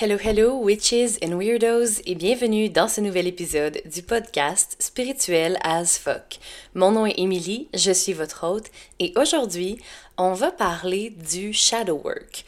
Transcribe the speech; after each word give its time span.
Hello, 0.00 0.16
hello, 0.16 0.56
witches 0.56 1.18
and 1.24 1.36
weirdos, 1.36 2.02
et 2.06 2.14
bienvenue 2.14 2.68
dans 2.68 2.86
ce 2.86 3.00
nouvel 3.00 3.26
épisode 3.26 3.82
du 3.84 4.00
podcast 4.04 4.76
Spirituel 4.78 5.58
as 5.64 5.98
fuck. 5.98 6.38
Mon 6.76 6.92
nom 6.92 7.04
est 7.04 7.18
Emily, 7.18 7.66
je 7.74 7.90
suis 7.90 8.12
votre 8.12 8.46
hôte, 8.46 8.70
et 9.00 9.12
aujourd'hui, 9.16 9.76
on 10.16 10.34
va 10.34 10.52
parler 10.52 11.10
du 11.10 11.52
shadow 11.52 12.00
work. 12.04 12.44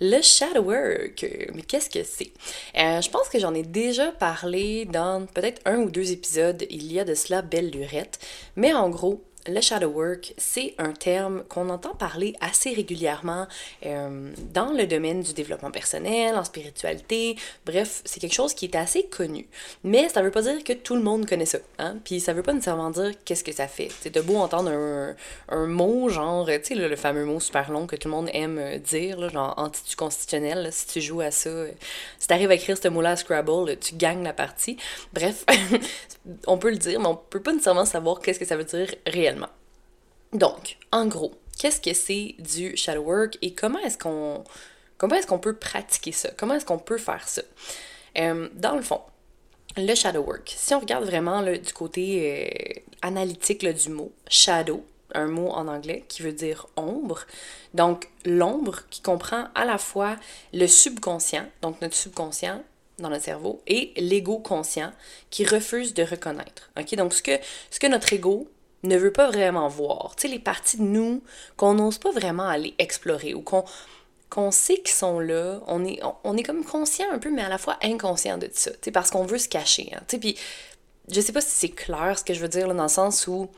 Le 0.00 0.22
shadow 0.22 0.62
work, 0.62 1.26
mais 1.54 1.60
qu'est-ce 1.60 1.90
que 1.90 2.02
c'est? 2.04 2.32
Euh, 2.78 3.02
je 3.02 3.10
pense 3.10 3.28
que 3.28 3.38
j'en 3.38 3.52
ai 3.52 3.64
déjà 3.64 4.10
parlé 4.10 4.86
dans 4.86 5.26
peut-être 5.26 5.60
un 5.66 5.80
ou 5.80 5.90
deux 5.90 6.10
épisodes, 6.10 6.64
il 6.70 6.90
y 6.90 6.98
a 6.98 7.04
de 7.04 7.14
cela 7.14 7.42
belle 7.42 7.68
lurette, 7.68 8.18
mais 8.56 8.72
en 8.72 8.88
gros, 8.88 9.22
le 9.46 9.60
shadow 9.60 9.88
work, 9.88 10.34
c'est 10.36 10.74
un 10.78 10.92
terme 10.92 11.44
qu'on 11.48 11.68
entend 11.68 11.94
parler 11.94 12.34
assez 12.40 12.72
régulièrement 12.72 13.46
euh, 13.84 14.32
dans 14.52 14.72
le 14.72 14.86
domaine 14.86 15.22
du 15.22 15.34
développement 15.34 15.70
personnel, 15.70 16.34
en 16.34 16.44
spiritualité. 16.44 17.36
Bref, 17.66 18.00
c'est 18.04 18.20
quelque 18.20 18.34
chose 18.34 18.54
qui 18.54 18.64
est 18.66 18.76
assez 18.76 19.04
connu. 19.04 19.46
Mais 19.82 20.08
ça 20.08 20.22
veut 20.22 20.30
pas 20.30 20.42
dire 20.42 20.64
que 20.64 20.72
tout 20.72 20.94
le 20.94 21.02
monde 21.02 21.26
connaît 21.26 21.46
ça. 21.46 21.58
Hein? 21.78 21.96
Puis 22.04 22.20
ça 22.20 22.32
veut 22.32 22.42
pas 22.42 22.52
nécessairement 22.52 22.90
dire 22.90 23.12
qu'est-ce 23.24 23.44
que 23.44 23.52
ça 23.52 23.68
fait. 23.68 23.90
C'est 24.00 24.14
de 24.14 24.20
beau 24.20 24.36
entendre 24.36 24.70
un, 24.70 25.14
un 25.48 25.66
mot, 25.66 26.08
genre, 26.08 26.46
tu 26.46 26.60
sais, 26.62 26.74
le 26.74 26.96
fameux 26.96 27.24
mot 27.24 27.40
super 27.40 27.70
long 27.70 27.86
que 27.86 27.96
tout 27.96 28.08
le 28.08 28.14
monde 28.14 28.30
aime 28.32 28.58
euh, 28.58 28.78
dire, 28.78 29.18
là, 29.18 29.28
genre 29.28 29.54
anti-constitutionnel, 29.56 30.68
si 30.72 30.86
tu 30.86 31.00
joues 31.00 31.20
à 31.20 31.30
ça. 31.30 31.50
Euh, 31.50 31.70
si 32.18 32.28
t'arrives 32.28 32.50
à 32.50 32.54
écrire 32.54 32.78
ce 32.78 32.88
mot-là 32.88 33.10
à 33.10 33.16
Scrabble, 33.16 33.76
tu 33.78 33.94
gagnes 33.94 34.24
la 34.24 34.32
partie. 34.32 34.76
Bref, 35.12 35.44
on 36.46 36.56
peut 36.56 36.70
le 36.70 36.76
dire, 36.76 37.00
mais 37.00 37.08
on 37.08 37.16
peut 37.16 37.40
pas 37.40 37.52
nécessairement 37.52 37.84
savoir 37.84 38.20
qu'est-ce 38.20 38.38
que 38.38 38.46
ça 38.46 38.56
veut 38.56 38.64
dire 38.64 38.88
réellement. 39.06 39.33
Donc, 40.34 40.76
en 40.92 41.06
gros, 41.06 41.32
qu'est-ce 41.58 41.80
que 41.80 41.94
c'est 41.94 42.34
du 42.38 42.76
shadow 42.76 43.02
work 43.02 43.38
et 43.40 43.54
comment 43.54 43.78
est-ce 43.78 43.96
qu'on 43.96 44.44
est-ce 45.12 45.26
qu'on 45.26 45.38
peut 45.38 45.56
pratiquer 45.56 46.12
ça? 46.12 46.30
Comment 46.36 46.54
est-ce 46.54 46.66
qu'on 46.66 46.78
peut 46.78 46.98
faire 46.98 47.26
ça? 47.28 47.42
Euh, 48.18 48.48
dans 48.54 48.74
le 48.74 48.82
fond, 48.82 49.00
le 49.76 49.94
shadow 49.94 50.22
work, 50.22 50.52
si 50.56 50.74
on 50.74 50.80
regarde 50.80 51.04
vraiment 51.04 51.42
du 51.42 51.72
côté 51.72 52.42
euh, 52.76 52.80
analytique 53.02 53.64
du 53.66 53.90
mot, 53.90 54.12
shadow, 54.28 54.84
un 55.14 55.26
mot 55.26 55.50
en 55.50 55.68
anglais 55.68 56.04
qui 56.08 56.22
veut 56.22 56.32
dire 56.32 56.66
ombre. 56.76 57.20
Donc, 57.72 58.08
l'ombre 58.24 58.80
qui 58.90 59.00
comprend 59.00 59.46
à 59.54 59.64
la 59.64 59.78
fois 59.78 60.16
le 60.52 60.66
subconscient, 60.66 61.46
donc 61.62 61.80
notre 61.80 61.94
subconscient 61.94 62.62
dans 62.98 63.10
notre 63.10 63.24
cerveau, 63.24 63.60
et 63.66 63.92
l'ego 63.96 64.38
conscient 64.38 64.92
qui 65.30 65.44
refuse 65.44 65.94
de 65.94 66.02
reconnaître. 66.02 66.70
OK? 66.78 66.94
Donc, 66.96 67.14
ce 67.14 67.22
que 67.22 67.86
notre 67.86 68.12
ego 68.12 68.48
ne 68.88 68.96
veut 68.96 69.12
pas 69.12 69.30
vraiment 69.30 69.68
voir. 69.68 70.14
Tu 70.16 70.22
sais, 70.22 70.28
les 70.28 70.38
parties 70.38 70.78
de 70.78 70.82
nous 70.82 71.22
qu'on 71.56 71.74
n'ose 71.74 71.98
pas 71.98 72.10
vraiment 72.10 72.46
aller 72.48 72.74
explorer 72.78 73.34
ou 73.34 73.40
qu'on 73.40 73.64
qu'on 74.30 74.50
sait 74.50 74.78
qu'ils 74.78 74.88
sont 74.88 75.20
là, 75.20 75.60
on 75.68 75.84
est, 75.84 76.00
on, 76.24 76.36
est 76.36 76.42
comme 76.42 76.64
conscient 76.64 77.06
un 77.12 77.18
peu, 77.18 77.30
mais 77.30 77.42
à 77.42 77.48
la 77.48 77.58
fois 77.58 77.78
inconscient 77.82 78.36
de 78.36 78.48
ça, 78.52 78.72
tu 78.82 78.90
parce 78.90 79.10
qu'on 79.10 79.24
veut 79.24 79.38
se 79.38 79.48
cacher. 79.48 79.92
Hein, 79.94 80.00
tu 80.08 80.18
puis 80.18 80.36
je 81.08 81.20
sais 81.20 81.32
pas 81.32 81.40
si 81.40 81.50
c'est 81.50 81.68
clair 81.68 82.18
ce 82.18 82.24
que 82.24 82.34
je 82.34 82.40
veux 82.40 82.48
dire, 82.48 82.74
dans 82.74 82.82
le 82.82 82.88
sens 82.88 83.28
où 83.28 83.48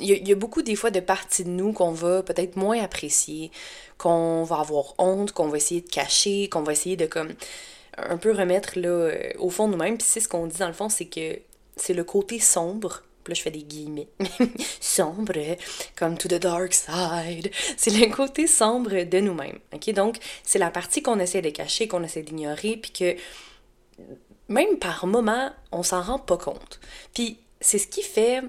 il 0.00 0.26
y, 0.26 0.32
a 0.32 0.34
beaucoup 0.34 0.62
des 0.62 0.74
fois 0.74 0.90
de 0.90 0.98
parties 0.98 1.44
de 1.44 1.50
nous 1.50 1.72
qu'on 1.72 1.92
va 1.92 2.24
peut-être 2.24 2.56
moins 2.56 2.82
apprécier, 2.82 3.52
qu'on 3.96 4.42
va 4.42 4.56
avoir 4.56 4.94
honte, 4.98 5.30
qu'on 5.30 5.46
va 5.46 5.56
essayer 5.56 5.82
de 5.82 5.88
cacher, 5.88 6.48
qu'on 6.48 6.64
va 6.64 6.72
essayer 6.72 6.96
de 6.96 7.06
comme 7.06 7.32
un 7.96 8.16
peu 8.16 8.32
remettre 8.32 8.76
là, 8.76 9.12
au 9.38 9.50
fond 9.50 9.68
de 9.68 9.72
nous-mêmes. 9.72 9.96
Puis 9.96 10.06
c'est 10.10 10.18
ce 10.18 10.26
qu'on 10.26 10.48
dit 10.48 10.58
dans 10.58 10.66
le 10.66 10.72
fond, 10.72 10.88
c'est 10.88 11.06
que 11.06 11.38
c'est 11.76 11.94
le 11.94 12.02
côté 12.02 12.40
sombre 12.40 13.02
là, 13.30 13.34
je 13.34 13.42
fais 13.42 13.50
des 13.50 13.62
guillemets. 13.62 14.08
sombre, 14.80 15.32
comme 15.96 16.16
to 16.16 16.28
the 16.28 16.34
dark 16.34 16.72
side. 16.72 17.50
C'est 17.76 17.90
le 17.90 18.14
côté 18.14 18.46
sombre 18.46 19.04
de 19.04 19.20
nous-mêmes. 19.20 19.58
OK? 19.72 19.90
Donc, 19.92 20.18
c'est 20.42 20.58
la 20.58 20.70
partie 20.70 21.02
qu'on 21.02 21.18
essaie 21.18 21.42
de 21.42 21.50
cacher, 21.50 21.88
qu'on 21.88 22.02
essaie 22.02 22.22
d'ignorer, 22.22 22.76
puis 22.76 22.90
que 22.90 23.16
même 24.48 24.78
par 24.78 25.06
moment, 25.06 25.50
on 25.72 25.82
s'en 25.82 26.02
rend 26.02 26.18
pas 26.18 26.36
compte. 26.36 26.80
Puis, 27.14 27.38
c'est 27.60 27.78
ce 27.78 27.86
qui 27.86 28.02
fait 28.02 28.42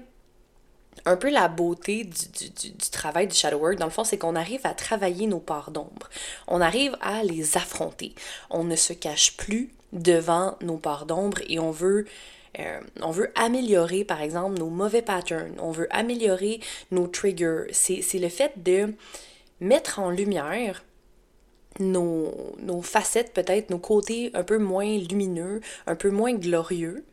un 1.04 1.16
peu 1.16 1.30
la 1.30 1.48
beauté 1.48 2.04
du, 2.04 2.48
du, 2.48 2.70
du, 2.70 2.90
travail 2.90 3.28
du 3.28 3.34
shadow 3.34 3.58
work, 3.58 3.76
dans 3.76 3.86
le 3.86 3.92
fond, 3.92 4.04
c'est 4.04 4.18
qu'on 4.18 4.34
arrive 4.34 4.60
à 4.64 4.74
travailler 4.74 5.26
nos 5.26 5.38
parts 5.38 5.70
d'ombre. 5.70 6.08
On 6.48 6.60
arrive 6.60 6.96
à 7.00 7.22
les 7.22 7.56
affronter. 7.56 8.14
On 8.50 8.64
ne 8.64 8.76
se 8.76 8.92
cache 8.92 9.36
plus 9.36 9.70
devant 9.92 10.56
nos 10.60 10.78
parts 10.78 11.06
d'ombre 11.06 11.38
et 11.48 11.58
on 11.58 11.70
veut 11.70 12.06
euh, 12.58 12.80
on 13.02 13.10
veut 13.10 13.30
améliorer, 13.34 14.04
par 14.04 14.22
exemple, 14.22 14.58
nos 14.58 14.70
mauvais 14.70 15.02
patterns. 15.02 15.54
On 15.58 15.70
veut 15.70 15.88
améliorer 15.90 16.60
nos 16.90 17.06
triggers. 17.06 17.64
C'est 17.72 18.18
le 18.18 18.28
fait 18.28 18.52
de 18.62 18.94
mettre 19.60 19.98
en 19.98 20.10
lumière 20.10 20.84
nos, 21.78 22.54
nos 22.60 22.82
facettes, 22.82 23.32
peut-être, 23.32 23.70
nos 23.70 23.78
côtés 23.78 24.30
un 24.34 24.42
peu 24.42 24.58
moins 24.58 24.98
lumineux, 24.98 25.60
un 25.86 25.94
peu 25.94 26.10
moins 26.10 26.32
glorieux, 26.34 27.04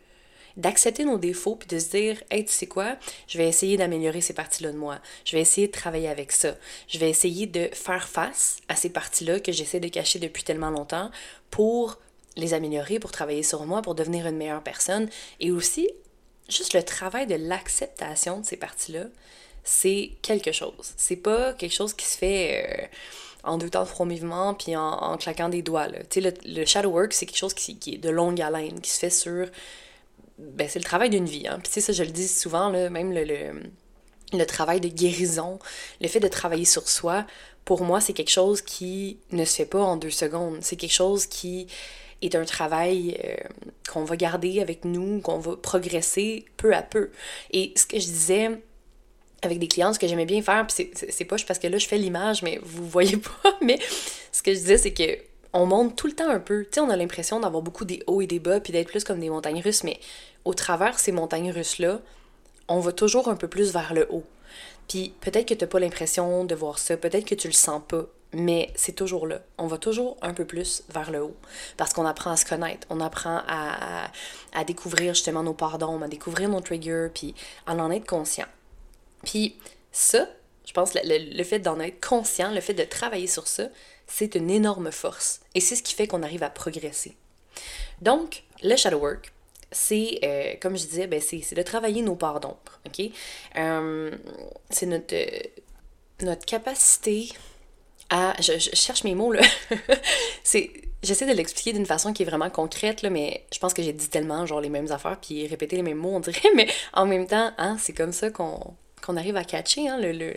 d'accepter 0.58 1.04
nos 1.06 1.18
défauts 1.18 1.56
puis 1.56 1.68
de 1.68 1.80
se 1.80 1.90
dire 1.90 2.24
hey 2.30 2.46
tu 2.46 2.54
sais 2.54 2.68
quoi? 2.68 2.96
Je 3.28 3.38
vais 3.38 3.48
essayer 3.48 3.78
d'améliorer 3.78 4.22
ces 4.22 4.34
parties 4.34 4.64
là 4.64 4.72
de 4.72 4.78
moi 4.78 5.00
je 5.25 5.36
vais 5.36 5.42
essayer 5.42 5.68
de 5.68 5.72
travailler 5.72 6.08
avec 6.08 6.31
ça 6.31 6.56
je 6.88 7.00
vais 7.00 7.10
essayer 7.10 7.48
de 7.48 7.70
faire 7.74 8.08
face 8.08 8.58
à 8.68 8.75
ces 8.75 8.90
parties 8.90 9.25
là 9.25 9.40
que 9.40 9.52
j'essaie 9.52 9.80
de 9.80 9.88
cacher 9.88 10.20
depuis 10.20 10.44
tellement 10.44 10.70
longtemps 10.70 11.10
pour 11.50 11.98
les 12.35 12.53
améliorer, 12.53 12.99
pour 12.99 13.11
travailler 13.11 13.44
sur 13.44 13.66
moi, 13.66 13.81
pour 13.81 13.95
devenir 13.95 14.27
une 14.27 14.38
meilleure 14.38 14.63
personne. 14.63 15.09
Et 15.39 15.51
aussi, 15.51 15.89
juste 16.49 16.73
le 16.73 16.83
travail 16.83 17.27
de 17.27 17.35
l'acceptation 17.35 18.39
de 18.39 18.45
ces 18.45 18.57
parties-là, 18.57 19.05
c'est 19.63 20.11
quelque 20.21 20.51
chose. 20.51 20.94
C'est 20.97 21.16
pas 21.16 21.53
quelque 21.53 21.73
chose 21.73 21.94
qui 21.94 22.05
se 22.05 22.17
fait 22.17 22.66
euh, 22.67 22.85
en 23.44 23.57
deux 23.57 23.69
temps, 23.69 23.85
trois 23.85 24.05
mouvements, 24.05 24.53
puis 24.53 24.75
en, 24.75 25.17
claquant 25.17 25.49
des 25.49 25.61
doigts. 25.61 25.88
Sais, 26.09 26.21
le, 26.21 26.66
shadow 26.66 26.89
work, 26.89 27.13
c'est 27.13 27.25
quelque 27.25 27.38
chose 27.38 27.53
qui, 27.53 27.77
est 27.88 27.97
de 27.97 28.09
longue 28.09 28.41
haleine, 28.41 28.81
qui 28.81 28.91
se 28.91 29.00
fait 29.00 29.09
sur... 29.09 29.47
Ben, 30.39 30.67
c'est 30.67 30.79
le 30.79 30.85
travail 30.85 31.09
d'une 31.09 31.25
vie. 31.25 31.47
Hein. 31.47 31.59
Puis 31.59 31.67
tu 31.67 31.73
sais, 31.73 31.81
ça, 31.81 31.94
je 31.94 32.03
le 32.03 32.09
dis 32.09 32.27
souvent, 32.27 32.69
là, 32.69 32.89
même 32.89 33.13
le, 33.13 33.23
le, 33.23 33.63
le 34.33 34.45
travail 34.45 34.81
de 34.81 34.88
guérison, 34.88 35.59
le 36.01 36.07
fait 36.07 36.19
de 36.19 36.27
travailler 36.27 36.65
sur 36.65 36.89
soi, 36.89 37.25
pour 37.65 37.83
moi, 37.83 38.01
c'est 38.01 38.13
quelque 38.13 38.31
chose 38.31 38.61
qui 38.61 39.17
ne 39.31 39.45
se 39.45 39.55
fait 39.55 39.65
pas 39.65 39.81
en 39.81 39.95
deux 39.95 40.09
secondes. 40.09 40.57
C'est 40.61 40.75
quelque 40.75 40.94
chose 40.94 41.27
qui 41.27 41.67
est 42.25 42.35
un 42.35 42.45
travail 42.45 43.17
euh, 43.23 43.35
qu'on 43.91 44.03
va 44.03 44.16
garder 44.16 44.61
avec 44.61 44.85
nous, 44.85 45.19
qu'on 45.22 45.39
va 45.39 45.56
progresser 45.56 46.45
peu 46.57 46.73
à 46.73 46.81
peu. 46.81 47.09
Et 47.51 47.73
ce 47.75 47.85
que 47.85 48.00
je 48.00 48.06
disais 48.06 48.51
avec 49.41 49.59
des 49.59 49.67
clients, 49.67 49.94
ce 49.94 50.00
que 50.00 50.07
j'aimais 50.07 50.25
bien 50.25 50.41
faire, 50.41 50.66
puis 50.66 50.89
c'est 50.94 51.25
pas 51.25 51.35
parce 51.47 51.59
que 51.59 51.67
là 51.67 51.78
je 51.78 51.88
fais 51.88 51.97
l'image, 51.97 52.44
mais 52.44 52.59
vous 52.63 52.88
voyez 52.88 53.17
pas, 53.44 53.57
mais 53.62 53.78
ce 54.31 54.41
que 54.41 54.53
je 54.53 54.59
disais, 54.59 54.78
c'est 54.78 54.94
que 54.94 55.17
on 55.53 55.67
monte 55.67 55.95
tout 55.95 56.07
le 56.07 56.13
temps 56.13 56.29
un 56.29 56.39
peu. 56.39 56.63
Tu 56.63 56.69
sais, 56.73 56.79
on 56.79 56.89
a 56.89 56.97
l'impression 56.97 57.39
d'avoir 57.39 57.62
beaucoup 57.62 57.85
des 57.85 58.01
hauts 58.07 58.22
et 58.22 58.28
des 58.28 58.39
bas, 58.39 58.59
puis 58.59 58.73
d'être 58.73 58.88
plus 58.88 59.03
comme 59.03 59.19
des 59.19 59.29
montagnes 59.29 59.62
russes, 59.62 59.83
mais 59.83 60.00
au 60.45 60.53
travers 60.53 61.00
ces 61.00 61.12
montagnes 61.12 61.51
russes-là, 61.51 62.01
on 62.67 62.79
va 62.79 62.91
toujours 62.91 63.28
un 63.28 63.35
peu 63.35 63.47
plus 63.47 63.72
vers 63.72 63.94
le 63.94 64.07
haut. 64.12 64.23
Puis 64.88 65.13
peut-être 65.22 65.47
que 65.47 65.53
tu 65.53 65.63
n'as 65.63 65.67
pas 65.67 65.79
l'impression 65.79 66.44
de 66.44 66.56
voir 66.56 66.79
ça, 66.79 66.97
peut-être 66.97 67.25
que 67.25 67.35
tu 67.35 67.47
le 67.47 67.53
sens 67.53 67.81
pas, 67.88 68.07
mais 68.33 68.71
c'est 68.75 68.95
toujours 68.95 69.27
là. 69.27 69.41
On 69.57 69.67
va 69.67 69.77
toujours 69.77 70.17
un 70.21 70.33
peu 70.33 70.45
plus 70.45 70.83
vers 70.89 71.11
le 71.11 71.23
haut 71.23 71.35
parce 71.77 71.94
qu'on 71.94 72.05
apprend 72.05 72.31
à 72.31 72.38
se 72.38 72.45
connaître, 72.45 72.88
on 72.89 72.99
apprend 72.99 73.41
à, 73.47 74.09
à, 74.53 74.63
découvrir 74.63 75.13
justement 75.13 75.44
nos 75.44 75.53
pardons, 75.53 76.01
à 76.01 76.07
découvrir 76.07 76.49
nos 76.49 76.61
triggers, 76.61 77.07
puis 77.13 77.35
à 77.66 77.75
en 77.75 77.91
être 77.91 78.07
conscient. 78.07 78.47
Puis 79.23 79.57
ça, 79.91 80.27
je 80.66 80.73
pense, 80.73 80.94
le, 80.95 81.35
le 81.38 81.44
fait 81.44 81.59
d'en 81.59 81.79
être 81.79 82.05
conscient, 82.05 82.51
le 82.51 82.61
fait 82.61 82.73
de 82.73 82.83
travailler 82.83 83.27
sur 83.27 83.47
ça, 83.47 83.67
c'est 84.07 84.35
une 84.35 84.50
énorme 84.50 84.91
force. 84.91 85.41
Et 85.55 85.59
c'est 85.59 85.75
ce 85.75 85.83
qui 85.83 85.94
fait 85.94 86.07
qu'on 86.07 86.23
arrive 86.23 86.44
à 86.44 86.50
progresser. 86.50 87.15
Donc, 88.01 88.44
le 88.63 88.75
shadow 88.75 89.00
work, 89.00 89.31
c'est, 89.71 90.19
euh, 90.23 90.53
comme 90.61 90.77
je 90.77 90.85
disais, 90.85 91.07
ben 91.07 91.21
c'est 91.21 91.55
de 91.55 91.61
travailler 91.61 92.01
nos 92.01 92.15
parts 92.15 92.39
d'ombre. 92.39 92.79
OK? 92.85 93.09
Euh, 93.57 94.11
c'est 94.69 94.85
notre, 94.85 95.15
notre 96.21 96.45
capacité 96.45 97.29
Je, 98.40 98.57
cherche 98.74 99.03
mes 99.03 99.16
mots, 99.16 99.31
là. 99.31 99.41
c'est. 100.44 100.72
J'essaie 101.01 101.25
de 101.25 101.34
l'expliquer 101.34 101.74
d'une 101.74 101.85
façon 101.85 102.13
qui 102.13 102.24
est 102.24 102.25
vraiment 102.25 102.50
concrète, 102.50 103.01
là, 103.01 103.10
mais 103.10 103.44
je 103.54 103.60
pense 103.60 103.74
que 103.74 103.83
j'ai 103.83 103.92
dit 103.92 104.07
tellement 104.07 104.45
genre 104.45 104.62
les 104.62 104.69
mêmes 104.69 104.89
affaires 104.89 105.18
puis 105.19 105.45
répéter 105.48 105.75
les 105.75 105.81
mêmes 105.83 105.98
mots, 105.98 106.15
on 106.15 106.21
dirait, 106.21 106.39
mais 106.56 106.65
en 106.94 107.06
même 107.06 107.27
temps, 107.27 107.51
hein, 107.57 107.75
c'est 107.77 107.92
comme 107.92 108.13
ça 108.13 108.30
qu'on 108.30 109.18
arrive 109.18 109.36
à 109.36 109.44
catcher 109.44 109.89
hein, 109.89 109.98
le 110.00 110.31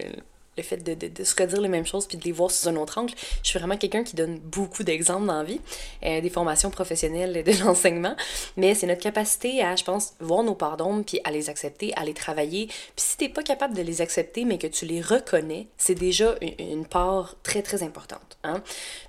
fait 0.63 0.79
de, 0.79 0.95
de, 0.95 1.09
de, 1.09 1.25
se 1.25 1.35
redire 1.35 1.61
les 1.61 1.69
mêmes 1.69 1.87
choses 1.87 2.07
puis 2.07 2.17
de 2.17 2.25
les 2.25 2.33
voir 2.33 2.51
sous 2.51 2.69
un 2.69 2.77
autre 2.77 2.99
angle. 2.99 3.15
Je 3.43 3.49
suis 3.49 3.59
vraiment 3.59 3.77
quelqu'un 3.77 4.05
qui 4.05 4.17
donne 4.17 4.39
beaucoup 4.39 4.83
d'exemples 4.83 5.27
dans 5.27 5.39
la 5.39 5.45
vie, 5.45 5.61
euh, 6.05 6.21
des 6.21 6.31
formations 6.31 6.71
professionnelles 6.71 7.45
de 7.45 7.53
l'enseignement, 7.65 8.17
mais 8.57 8.75
c'est 8.75 8.87
notre 8.87 9.03
capacité 9.03 9.63
à, 9.63 9.77
je 9.77 9.85
pense, 9.85 10.15
voir 10.21 10.43
nos 10.43 10.55
pardons 10.55 11.03
puis 11.03 11.21
à 11.25 11.31
les 11.31 11.51
accepter, 11.51 11.93
à 11.97 12.05
les 12.05 12.15
travailler. 12.15 12.67
Puis 12.67 13.05
si 13.07 13.17
t'es 13.17 13.29
pas 13.29 13.43
capable 13.43 13.75
de 13.75 13.83
les 13.83 14.01
accepter 14.01 14.45
mais 14.45 14.59
que 14.59 14.67
tu 14.67 14.87
les 14.87 15.01
reconnais, 15.01 15.67
c'est 15.77 15.95
déjà 15.95 16.37
une, 16.41 16.87
part 16.87 17.35
très 17.43 17.63
très 17.63 17.83
importante. 17.83 18.39
Hein? 18.45 18.63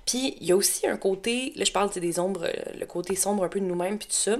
Puis 0.04 0.36
il 0.40 0.46
y 0.46 0.52
a 0.52 0.56
aussi 0.56 0.86
un 0.86 0.96
côté, 0.96 1.52
là 1.54 1.64
je 1.64 1.72
parle 1.72 1.90
des 1.90 2.18
ombres, 2.18 2.48
le 2.78 2.86
côté 2.86 3.14
sombre 3.14 3.44
un 3.44 3.48
peu 3.48 3.60
de 3.60 3.64
nous-mêmes 3.64 3.98
puis 3.98 4.08
tout 4.08 4.14
ça, 4.14 4.36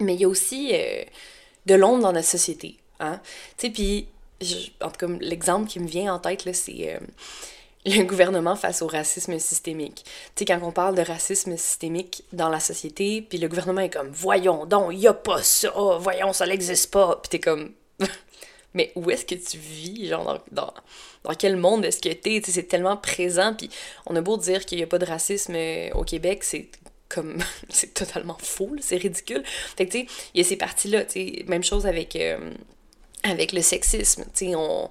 mais 0.00 0.14
il 0.14 0.20
y 0.20 0.24
a 0.24 0.28
aussi 0.28 0.70
euh, 0.72 1.02
de 1.66 1.74
l'ombre 1.74 2.02
dans 2.02 2.12
notre 2.12 2.28
société. 2.28 2.76
Hein? 3.00 3.20
Tu 3.56 3.66
sais, 3.66 3.72
puis 3.72 4.08
en 4.80 4.90
tout 4.90 5.06
cas, 5.06 5.12
l'exemple 5.20 5.68
qui 5.68 5.80
me 5.80 5.86
vient 5.86 6.14
en 6.14 6.18
tête, 6.18 6.44
là, 6.44 6.52
c'est. 6.52 6.94
Euh, 6.94 7.06
le 7.84 8.02
gouvernement 8.04 8.56
face 8.56 8.82
au 8.82 8.86
racisme 8.86 9.38
systémique. 9.38 10.04
Tu 10.04 10.10
sais, 10.40 10.44
quand 10.44 10.60
on 10.62 10.72
parle 10.72 10.94
de 10.94 11.02
racisme 11.02 11.56
systémique 11.56 12.24
dans 12.32 12.48
la 12.48 12.60
société, 12.60 13.22
puis 13.22 13.38
le 13.38 13.48
gouvernement 13.48 13.80
est 13.80 13.90
comme, 13.90 14.10
voyons 14.10 14.66
donc, 14.66 14.94
y 14.94 15.06
a 15.06 15.14
pas 15.14 15.42
ça, 15.42 15.72
voyons, 15.98 16.32
ça 16.32 16.46
n'existe 16.46 16.92
pas, 16.92 17.18
puis 17.22 17.30
t'es 17.30 17.40
comme, 17.40 17.72
mais 18.74 18.92
où 18.94 19.10
est-ce 19.10 19.24
que 19.24 19.34
tu 19.34 19.58
vis, 19.58 20.08
genre, 20.08 20.42
dans, 20.50 20.72
dans, 21.24 21.34
quel 21.34 21.56
monde 21.56 21.84
est-ce 21.84 22.00
que 22.00 22.12
t'es, 22.12 22.40
tu 22.40 22.52
c'est 22.52 22.64
tellement 22.64 22.96
présent, 22.96 23.54
puis 23.54 23.68
on 24.06 24.16
a 24.16 24.20
beau 24.20 24.36
dire 24.36 24.64
qu'il 24.64 24.78
y 24.78 24.82
a 24.82 24.86
pas 24.86 24.98
de 24.98 25.06
racisme 25.06 25.54
euh, 25.56 25.90
au 25.94 26.04
Québec, 26.04 26.44
c'est 26.44 26.68
comme, 27.08 27.38
c'est 27.68 27.94
totalement 27.94 28.38
faux, 28.40 28.70
c'est 28.80 28.96
ridicule. 28.96 29.42
Fait 29.44 29.86
que, 29.86 29.92
tu 29.92 29.98
sais, 30.00 30.06
il 30.34 30.42
y 30.42 30.44
a 30.44 30.48
ces 30.48 30.56
parties-là, 30.56 31.04
tu 31.04 31.12
sais, 31.12 31.44
même 31.46 31.64
chose 31.64 31.86
avec, 31.86 32.16
euh, 32.16 32.52
avec 33.22 33.52
le 33.52 33.62
sexisme, 33.62 34.24
tu 34.34 34.54
on 34.54 34.90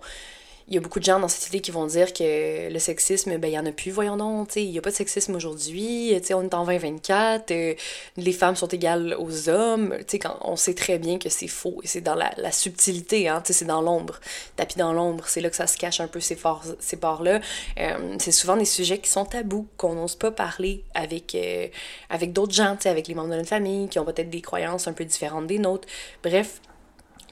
il 0.71 0.75
y 0.75 0.77
a 0.77 0.81
beaucoup 0.81 0.99
de 0.99 1.03
gens 1.03 1.19
dans 1.19 1.27
cette 1.27 1.49
idée 1.49 1.59
qui 1.59 1.71
vont 1.71 1.85
dire 1.85 2.13
que 2.13 2.71
le 2.71 2.79
sexisme, 2.79 3.37
ben, 3.37 3.47
il 3.49 3.51
n'y 3.51 3.59
en 3.59 3.65
a 3.65 3.73
plus, 3.73 3.91
voyons 3.91 4.15
donc, 4.15 4.55
il 4.55 4.71
n'y 4.71 4.77
a 4.77 4.81
pas 4.81 4.91
de 4.91 4.95
sexisme 4.95 5.35
aujourd'hui, 5.35 6.13
on 6.33 6.43
est 6.43 6.53
en 6.53 6.65
2024, 6.65 7.51
euh, 7.51 7.73
les 8.15 8.31
femmes 8.31 8.55
sont 8.55 8.69
égales 8.69 9.17
aux 9.19 9.49
hommes, 9.49 9.97
quand 10.13 10.37
on 10.41 10.55
sait 10.55 10.73
très 10.73 10.97
bien 10.97 11.19
que 11.19 11.27
c'est 11.27 11.49
faux, 11.49 11.81
et 11.83 11.87
c'est 11.87 11.99
dans 11.99 12.15
la, 12.15 12.51
subtilité, 12.53 13.27
hein, 13.27 13.43
c'est 13.45 13.65
dans 13.65 13.81
l'ombre, 13.81 14.21
tapis 14.55 14.77
dans 14.77 14.93
l'ombre, 14.93 15.25
c'est 15.27 15.41
là 15.41 15.49
que 15.49 15.57
ça 15.57 15.67
se 15.67 15.77
cache 15.77 15.99
un 15.99 16.07
peu 16.07 16.21
ces, 16.21 16.37
ces 16.79 16.95
parts-là. 16.95 17.41
Euh, 17.77 18.15
c'est 18.19 18.31
souvent 18.31 18.55
des 18.55 18.63
sujets 18.63 18.99
qui 18.99 19.09
sont 19.09 19.25
tabous, 19.25 19.67
qu'on 19.75 19.95
n'ose 19.95 20.15
pas 20.15 20.31
parler 20.31 20.85
avec, 20.93 21.35
euh, 21.35 21.67
avec 22.09 22.31
d'autres 22.31 22.53
gens, 22.53 22.77
avec 22.85 23.09
les 23.09 23.13
membres 23.13 23.31
de 23.31 23.35
notre 23.35 23.49
famille, 23.49 23.89
qui 23.89 23.99
ont 23.99 24.05
peut-être 24.05 24.29
des 24.29 24.41
croyances 24.41 24.87
un 24.87 24.93
peu 24.93 25.03
différentes 25.03 25.47
des 25.47 25.59
nôtres. 25.59 25.87
Bref, 26.23 26.61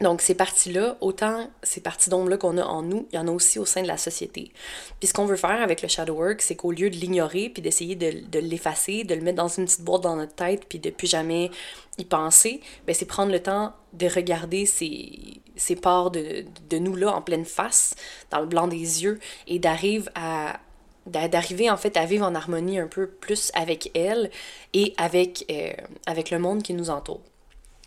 donc, 0.01 0.21
ces 0.21 0.33
parties-là, 0.33 0.97
autant 1.01 1.49
ces 1.61 1.81
parties 1.81 2.09
d'ombre-là 2.09 2.37
qu'on 2.37 2.57
a 2.57 2.63
en 2.63 2.81
nous, 2.81 3.07
il 3.11 3.15
y 3.15 3.19
en 3.19 3.27
a 3.27 3.31
aussi 3.31 3.59
au 3.59 3.65
sein 3.65 3.81
de 3.81 3.87
la 3.87 3.97
société. 3.97 4.51
Puis 4.99 5.07
ce 5.09 5.13
qu'on 5.13 5.25
veut 5.25 5.35
faire 5.35 5.61
avec 5.61 5.81
le 5.81 5.89
shadow 5.89 6.13
work, 6.13 6.41
c'est 6.41 6.55
qu'au 6.55 6.71
lieu 6.71 6.89
de 6.89 6.95
l'ignorer, 6.95 7.49
puis 7.49 7.61
d'essayer 7.61 7.95
de, 7.95 8.39
l'effacer, 8.39 9.03
de 9.03 9.13
le 9.13 9.21
mettre 9.21 9.37
dans 9.37 9.49
une 9.49 9.65
petite 9.65 9.81
boîte 9.81 10.03
dans 10.03 10.15
notre 10.15 10.35
tête, 10.35 10.65
puis 10.69 10.79
de 10.79 10.89
plus 10.89 11.07
jamais 11.07 11.51
y 11.97 12.05
penser, 12.05 12.61
ben 12.87 12.95
c'est 12.95 13.05
prendre 13.05 13.31
le 13.31 13.41
temps 13.41 13.73
de 13.91 14.07
regarder 14.07 14.65
ces, 14.65 15.41
ces 15.57 15.75
parts 15.75 16.11
de, 16.11 16.45
nous-là 16.71 17.13
en 17.13 17.21
pleine 17.21 17.45
face, 17.45 17.93
dans 18.31 18.39
le 18.39 18.47
blanc 18.47 18.67
des 18.67 19.03
yeux, 19.03 19.19
et 19.47 19.59
d'arriver 19.59 20.09
à 20.15 20.59
d'arriver 21.05 21.71
en 21.71 21.77
fait 21.77 21.97
à 21.97 22.05
vivre 22.05 22.23
en 22.23 22.35
harmonie 22.35 22.77
un 22.77 22.85
peu 22.85 23.07
plus 23.07 23.51
avec 23.55 23.89
elle 23.95 24.29
et 24.73 24.93
avec, 24.97 25.43
euh, 25.49 25.71
avec 26.05 26.29
le 26.29 26.37
monde 26.37 26.61
qui 26.61 26.75
nous 26.75 26.91
entoure. 26.91 27.21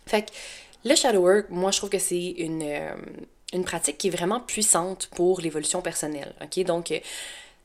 Fait 0.05 0.23
que 0.23 0.31
le 0.85 0.95
shadow 0.95 1.21
work, 1.21 1.49
moi, 1.49 1.71
je 1.71 1.77
trouve 1.77 1.89
que 1.89 1.99
c'est 1.99 2.31
une, 2.37 2.63
euh, 2.63 3.63
pratique 3.65 3.97
qui 3.97 4.07
est 4.07 4.11
vraiment 4.11 4.39
puissante 4.39 5.09
pour 5.15 5.39
l'évolution 5.41 5.81
personnelle. 5.81 6.33
Donc, 6.65 6.91
euh, 6.91 6.99
tu 6.99 7.03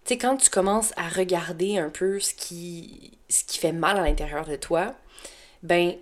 sais, 0.04 0.18
quand 0.18 0.36
tu 0.36 0.50
commences 0.50 0.92
à 0.96 1.08
regarder 1.08 1.78
un 1.78 1.88
peu 1.88 2.20
ce 2.20 2.34
qui, 2.34 3.18
ce 3.28 3.44
qui 3.44 3.58
fait 3.58 3.72
mal 3.72 3.96
à 3.96 4.02
l'intérieur 4.02 4.46
de 4.46 4.56
toi, 4.56 4.94
ben, 5.62 5.94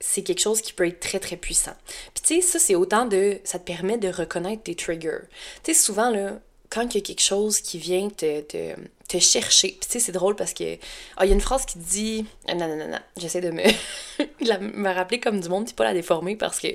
c'est 0.00 0.22
quelque 0.22 0.40
chose 0.40 0.60
qui 0.60 0.72
peut 0.72 0.86
être 0.86 1.00
très 1.00 1.18
très 1.18 1.36
puissant. 1.36 1.74
Puis 2.14 2.22
tu 2.22 2.34
sais, 2.36 2.40
ça 2.40 2.58
c'est 2.58 2.74
autant 2.74 3.06
de. 3.06 3.40
Ça 3.44 3.58
te 3.58 3.64
permet 3.64 3.98
de 3.98 4.08
reconnaître 4.08 4.62
tes 4.62 4.74
triggers. 4.74 5.26
Tu 5.64 5.74
sais, 5.74 5.80
souvent 5.80 6.10
là, 6.10 6.38
quand 6.70 6.94
il 6.94 6.98
y 6.98 7.00
a 7.00 7.04
quelque 7.04 7.22
chose 7.22 7.60
qui 7.60 7.78
vient 7.78 8.08
te, 8.08 8.40
te, 8.42 8.74
te 9.08 9.18
chercher. 9.18 9.68
Puis 9.68 9.80
tu 9.80 9.92
sais, 9.92 10.00
c'est 10.00 10.12
drôle 10.12 10.36
parce 10.36 10.52
que. 10.52 10.76
Ah, 11.16 11.24
il 11.24 11.28
y 11.28 11.32
a 11.32 11.34
une 11.34 11.40
phrase 11.40 11.64
qui 11.64 11.78
dit. 11.78 12.26
Ah, 12.46 12.54
non, 12.54 12.68
non, 12.68 12.76
non, 12.76 12.88
non. 12.88 12.98
J'essaie 13.16 13.40
de 13.40 13.50
me, 13.50 13.62
me 14.82 14.94
rappeler 14.94 15.20
comme 15.20 15.40
du 15.40 15.48
monde, 15.48 15.64
puis 15.64 15.74
pas 15.74 15.84
la 15.84 15.94
déformer 15.94 16.36
parce 16.36 16.60
que 16.60 16.68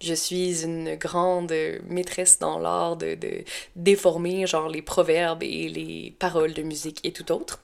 je 0.00 0.14
suis 0.14 0.64
une 0.64 0.96
grande 0.96 1.52
maîtresse 1.88 2.38
dans 2.38 2.58
l'art 2.58 2.96
de, 2.96 3.14
de, 3.14 3.44
déformer, 3.76 4.46
genre, 4.46 4.68
les 4.68 4.82
proverbes 4.82 5.42
et 5.42 5.68
les 5.68 6.14
paroles 6.18 6.54
de 6.54 6.62
musique 6.62 7.00
et 7.04 7.12
tout 7.12 7.32
autre. 7.32 7.60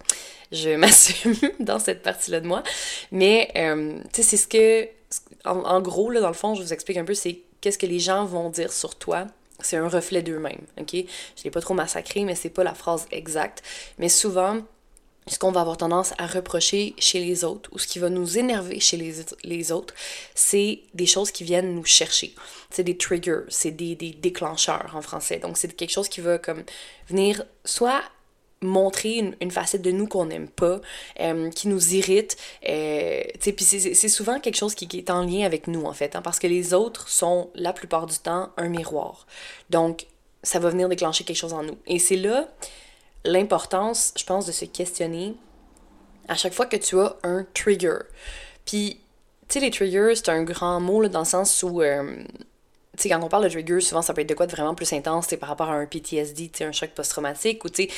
Je 0.52 0.70
m'assume 0.76 1.36
dans 1.60 1.78
cette 1.78 2.02
partie-là 2.02 2.40
de 2.40 2.46
moi. 2.46 2.62
Mais, 3.12 3.50
euh, 3.56 3.98
tu 4.12 4.22
sais, 4.22 4.22
c'est 4.22 4.36
ce 4.36 4.48
que. 4.48 4.88
En, 5.44 5.60
en, 5.60 5.80
gros, 5.80 6.10
là, 6.10 6.20
dans 6.20 6.28
le 6.28 6.34
fond, 6.34 6.54
je 6.54 6.62
vous 6.62 6.72
explique 6.72 6.96
un 6.96 7.04
peu, 7.04 7.14
c'est 7.14 7.38
qu'est-ce 7.60 7.78
que 7.78 7.86
les 7.86 8.00
gens 8.00 8.24
vont 8.24 8.50
dire 8.50 8.72
sur 8.72 8.96
toi 8.96 9.26
c'est 9.60 9.76
un 9.76 9.88
reflet 9.88 10.22
d'eux-mêmes, 10.22 10.66
ok? 10.78 10.94
Je 10.94 11.44
l'ai 11.44 11.50
pas 11.50 11.60
trop 11.60 11.74
massacré, 11.74 12.24
mais 12.24 12.34
c'est 12.34 12.50
pas 12.50 12.64
la 12.64 12.74
phrase 12.74 13.06
exacte. 13.10 13.62
Mais 13.98 14.08
souvent, 14.08 14.62
ce 15.28 15.38
qu'on 15.38 15.50
va 15.50 15.60
avoir 15.60 15.76
tendance 15.76 16.14
à 16.18 16.26
reprocher 16.26 16.94
chez 16.98 17.18
les 17.18 17.42
autres 17.44 17.68
ou 17.72 17.78
ce 17.78 17.86
qui 17.86 17.98
va 17.98 18.10
nous 18.10 18.38
énerver 18.38 18.78
chez 18.78 18.96
les, 18.96 19.14
les 19.42 19.72
autres, 19.72 19.94
c'est 20.34 20.80
des 20.94 21.06
choses 21.06 21.30
qui 21.30 21.42
viennent 21.44 21.74
nous 21.74 21.84
chercher. 21.84 22.34
C'est 22.70 22.84
des 22.84 22.96
triggers, 22.96 23.42
c'est 23.48 23.72
des, 23.72 23.96
des 23.96 24.10
déclencheurs 24.10 24.92
en 24.94 25.02
français. 25.02 25.38
Donc, 25.38 25.56
c'est 25.56 25.74
quelque 25.74 25.90
chose 25.90 26.08
qui 26.08 26.20
va 26.20 26.38
comme 26.38 26.62
venir 27.08 27.42
soit 27.64 28.02
montrer 28.62 29.34
une, 29.40 29.50
facette 29.50 29.82
de 29.82 29.90
nous 29.90 30.06
qu'on 30.06 30.26
n'aime 30.26 30.48
pas, 30.48 30.80
euh, 31.20 31.50
qui 31.50 31.68
nous 31.68 31.94
irrite. 31.94 32.36
Euh, 32.68 33.22
c'est 33.40 34.08
souvent 34.08 34.40
quelque 34.40 34.56
chose 34.56 34.74
qui, 34.74 34.88
est 34.96 35.10
en 35.10 35.24
lien 35.24 35.44
avec 35.44 35.66
nous, 35.66 35.84
en 35.84 35.92
fait, 35.92 36.16
hein, 36.16 36.22
parce 36.22 36.38
que 36.38 36.46
les 36.46 36.74
autres 36.74 37.08
sont, 37.08 37.50
la 37.54 37.72
plupart 37.72 38.06
du 38.06 38.18
temps, 38.18 38.50
un 38.56 38.68
miroir. 38.68 39.26
Donc, 39.70 40.06
ça 40.42 40.58
va 40.58 40.70
venir 40.70 40.88
déclencher 40.88 41.24
quelque 41.24 41.36
chose 41.36 41.52
en 41.52 41.62
nous. 41.62 41.76
Et 41.86 41.98
c'est 41.98 42.16
là 42.16 42.48
l'importance, 43.24 44.12
je 44.16 44.24
pense, 44.24 44.46
de 44.46 44.52
se 44.52 44.64
questionner 44.64 45.34
à 46.28 46.34
chaque 46.34 46.54
fois 46.54 46.66
que 46.66 46.76
tu 46.76 46.98
as 46.98 47.16
un 47.24 47.44
trigger. 47.54 47.98
Puis, 48.64 49.00
tu 49.48 49.54
sais, 49.54 49.60
les 49.60 49.70
triggers, 49.70 50.14
c'est 50.14 50.28
un 50.28 50.42
grand 50.42 50.80
mot 50.80 51.02
là, 51.02 51.08
dans 51.08 51.20
le 51.20 51.24
sens 51.24 51.62
où... 51.62 51.82
Euh, 51.82 52.22
tu 52.96 53.02
sais, 53.02 53.08
quand 53.08 53.22
on 53.22 53.28
parle 53.28 53.44
de 53.44 53.48
trigger, 53.48 53.80
souvent 53.80 54.02
ça 54.02 54.14
peut 54.14 54.22
être 54.22 54.28
de 54.28 54.34
quoi 54.34 54.46
de 54.46 54.52
vraiment 54.52 54.74
plus 54.74 54.92
intense, 54.92 55.28
par 55.38 55.48
rapport 55.48 55.70
à 55.70 55.74
un 55.74 55.86
PTSD, 55.86 56.50
tu 56.50 56.64
un 56.64 56.72
choc 56.72 56.90
post-traumatique, 56.90 57.64
ou 57.64 57.68
tu 57.68 57.84
sais, 57.84 57.88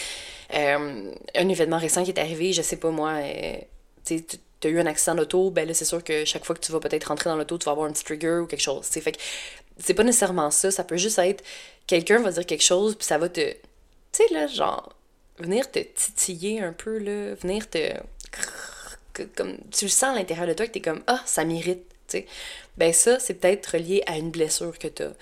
euh, 0.55 1.13
un 1.35 1.49
événement 1.49 1.79
récent 1.79 2.05
qui 2.05 2.11
est 2.11 2.21
arrivé, 2.21 2.53
je 2.53 2.63
sais 2.63 2.77
pas 2.77 2.91
moi, 2.91 3.13
euh, 3.23 3.57
tu 4.05 4.23
as 4.65 4.69
eu 4.69 4.79
un 4.81 4.87
accident 4.87 5.15
d'auto, 5.15 5.51
ben 5.51 5.67
là, 5.67 5.75
c'est 5.75 5.85
sûr 5.85 6.03
que 6.03 6.25
chaque 6.25 6.45
fois 6.45 6.55
que 6.55 6.61
tu 6.61 6.73
vas 6.73 6.81
peut-être 6.81 7.05
rentrer 7.05 7.31
dans 7.31 7.37
l'auto, 7.37 7.59
tu 7.59 7.65
vas 7.67 7.73
avoir 7.73 7.89
un 7.89 7.93
petit 7.93 8.05
trigger 8.05 8.41
ou 8.43 8.47
quelque 8.47 8.61
chose, 8.61 8.89
tu 8.91 9.01
Fait 9.01 9.13
que 9.13 9.19
c'est 9.79 9.95
pas 9.95 10.05
nécessairement 10.05 10.51
ça, 10.51 10.71
ça 10.71 10.85
peut 10.85 10.97
juste 10.97 11.19
être 11.19 11.45
quelqu'un 11.89 12.21
va 12.21 12.31
dire 12.31 12.47
quelque 12.47 12.63
chose, 12.63 12.95
puis 12.95 13.05
ça 13.05 13.19
va 13.19 13.29
te. 13.29 13.41
Tu 13.41 13.57
sais, 14.13 14.33
là, 14.33 14.47
genre, 14.47 14.95
venir 15.39 15.69
te 15.71 15.81
titiller 15.81 16.61
un 16.61 16.73
peu, 16.73 16.99
là, 16.99 17.35
venir 17.35 17.69
te. 17.69 17.95
Comme, 19.35 19.59
tu 19.73 19.87
le 19.87 19.91
sens 19.91 20.11
à 20.11 20.15
l'intérieur 20.15 20.47
de 20.47 20.53
toi 20.53 20.67
que 20.67 20.71
t'es 20.71 20.81
comme, 20.81 21.03
ah, 21.09 21.21
ça 21.27 21.45
m'irrite 21.45 21.85
ben 22.77 22.93
ça, 22.93 23.19
c'est 23.19 23.35
peut-être 23.35 23.67
relié 23.67 24.03
à 24.07 24.17
une 24.17 24.31
blessure 24.31 24.79
que 24.79 24.89
tu 24.89 25.03
as 25.03 25.13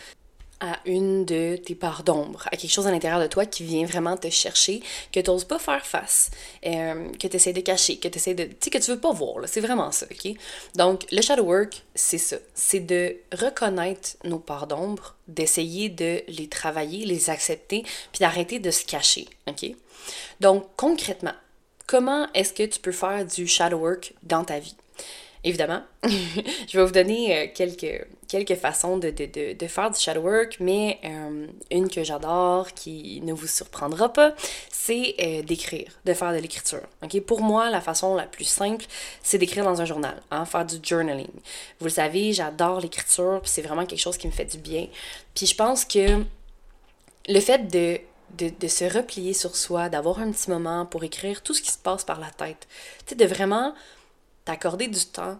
à 0.60 0.78
une 0.86 1.24
de 1.24 1.56
tes 1.56 1.74
parts 1.74 2.02
d'ombre, 2.02 2.48
à 2.50 2.56
quelque 2.56 2.70
chose 2.70 2.86
à 2.86 2.90
l'intérieur 2.90 3.20
de 3.20 3.26
toi 3.26 3.44
qui 3.44 3.62
vient 3.62 3.84
vraiment 3.84 4.16
te 4.16 4.30
chercher, 4.30 4.80
que 5.12 5.20
tu 5.20 5.30
n'oses 5.30 5.44
pas 5.44 5.58
faire 5.58 5.84
face, 5.84 6.30
euh, 6.64 7.10
que 7.12 7.28
tu 7.28 7.36
essaies 7.36 7.52
de 7.52 7.60
cacher, 7.60 7.98
que 7.98 8.08
tu 8.08 8.16
essaies 8.16 8.34
de. 8.34 8.44
Tu 8.44 8.56
sais, 8.60 8.70
que 8.70 8.78
tu 8.78 8.90
veux 8.90 8.98
pas 8.98 9.12
voir, 9.12 9.44
c'est 9.46 9.60
vraiment 9.60 9.92
ça, 9.92 10.06
ok? 10.10 10.32
Donc, 10.74 11.04
le 11.12 11.20
shadow 11.20 11.44
work, 11.44 11.82
c'est 11.94 12.18
ça. 12.18 12.36
C'est 12.54 12.80
de 12.80 13.16
reconnaître 13.32 14.16
nos 14.24 14.38
parts 14.38 14.66
d'ombre, 14.66 15.14
d'essayer 15.28 15.90
de 15.90 16.22
les 16.28 16.48
travailler, 16.48 17.04
les 17.04 17.28
accepter, 17.28 17.82
puis 18.12 18.20
d'arrêter 18.20 18.58
de 18.58 18.70
se 18.70 18.84
cacher, 18.84 19.28
ok? 19.46 19.72
Donc, 20.40 20.66
concrètement, 20.76 21.34
comment 21.86 22.28
est-ce 22.32 22.54
que 22.54 22.62
tu 22.62 22.80
peux 22.80 22.92
faire 22.92 23.26
du 23.26 23.46
shadow 23.46 23.78
work 23.78 24.14
dans 24.22 24.44
ta 24.44 24.58
vie? 24.58 24.76
Évidemment. 25.46 25.82
je 26.02 26.76
vais 26.76 26.84
vous 26.84 26.92
donner 26.92 27.36
euh, 27.36 27.46
quelques, 27.54 28.04
quelques 28.28 28.56
façons 28.56 28.98
de, 28.98 29.10
de, 29.10 29.54
de, 29.54 29.66
faire 29.68 29.90
du 29.92 29.98
shadow 29.98 30.20
work, 30.20 30.56
mais 30.58 30.98
euh, 31.04 31.46
une 31.70 31.88
que 31.88 32.02
j'adore, 32.02 32.72
qui 32.74 33.20
ne 33.22 33.32
vous 33.32 33.46
surprendra 33.46 34.12
pas, 34.12 34.34
c'est 34.70 35.14
euh, 35.20 35.42
d'écrire, 35.42 35.88
de 36.04 36.12
faire 36.14 36.32
de 36.32 36.38
l'écriture. 36.38 36.82
ok? 37.02 37.20
Pour 37.20 37.42
moi, 37.42 37.70
la 37.70 37.80
façon 37.80 38.16
la 38.16 38.24
plus 38.24 38.44
simple, 38.44 38.84
c'est 39.22 39.38
d'écrire 39.38 39.64
dans 39.64 39.80
un 39.80 39.84
journal, 39.84 40.20
hein, 40.32 40.44
faire 40.44 40.66
du 40.66 40.76
journaling. 40.82 41.30
Vous 41.78 41.86
le 41.86 41.90
savez, 41.90 42.32
j'adore 42.32 42.80
l'écriture, 42.80 43.40
c'est 43.44 43.62
vraiment 43.62 43.86
quelque 43.86 44.00
chose 44.00 44.18
qui 44.18 44.26
me 44.26 44.32
fait 44.32 44.46
du 44.46 44.58
bien. 44.58 44.88
Puis 45.34 45.46
je 45.46 45.54
pense 45.54 45.84
que 45.84 46.24
le 47.28 47.40
fait 47.40 47.70
de 47.70 48.00
de, 48.38 48.50
de, 48.60 48.68
se 48.68 48.84
replier 48.84 49.32
sur 49.32 49.56
soi, 49.56 49.88
d'avoir 49.88 50.18
un 50.18 50.30
petit 50.32 50.50
moment 50.50 50.84
pour 50.84 51.04
écrire 51.04 51.42
tout 51.42 51.54
ce 51.54 51.62
qui 51.62 51.70
se 51.70 51.78
passe 51.78 52.04
par 52.04 52.20
la 52.20 52.28
tête. 52.30 52.66
Tu 53.06 53.14
de 53.14 53.24
vraiment 53.24 53.72
t'accorder 54.46 54.88
du 54.88 55.04
temps 55.04 55.38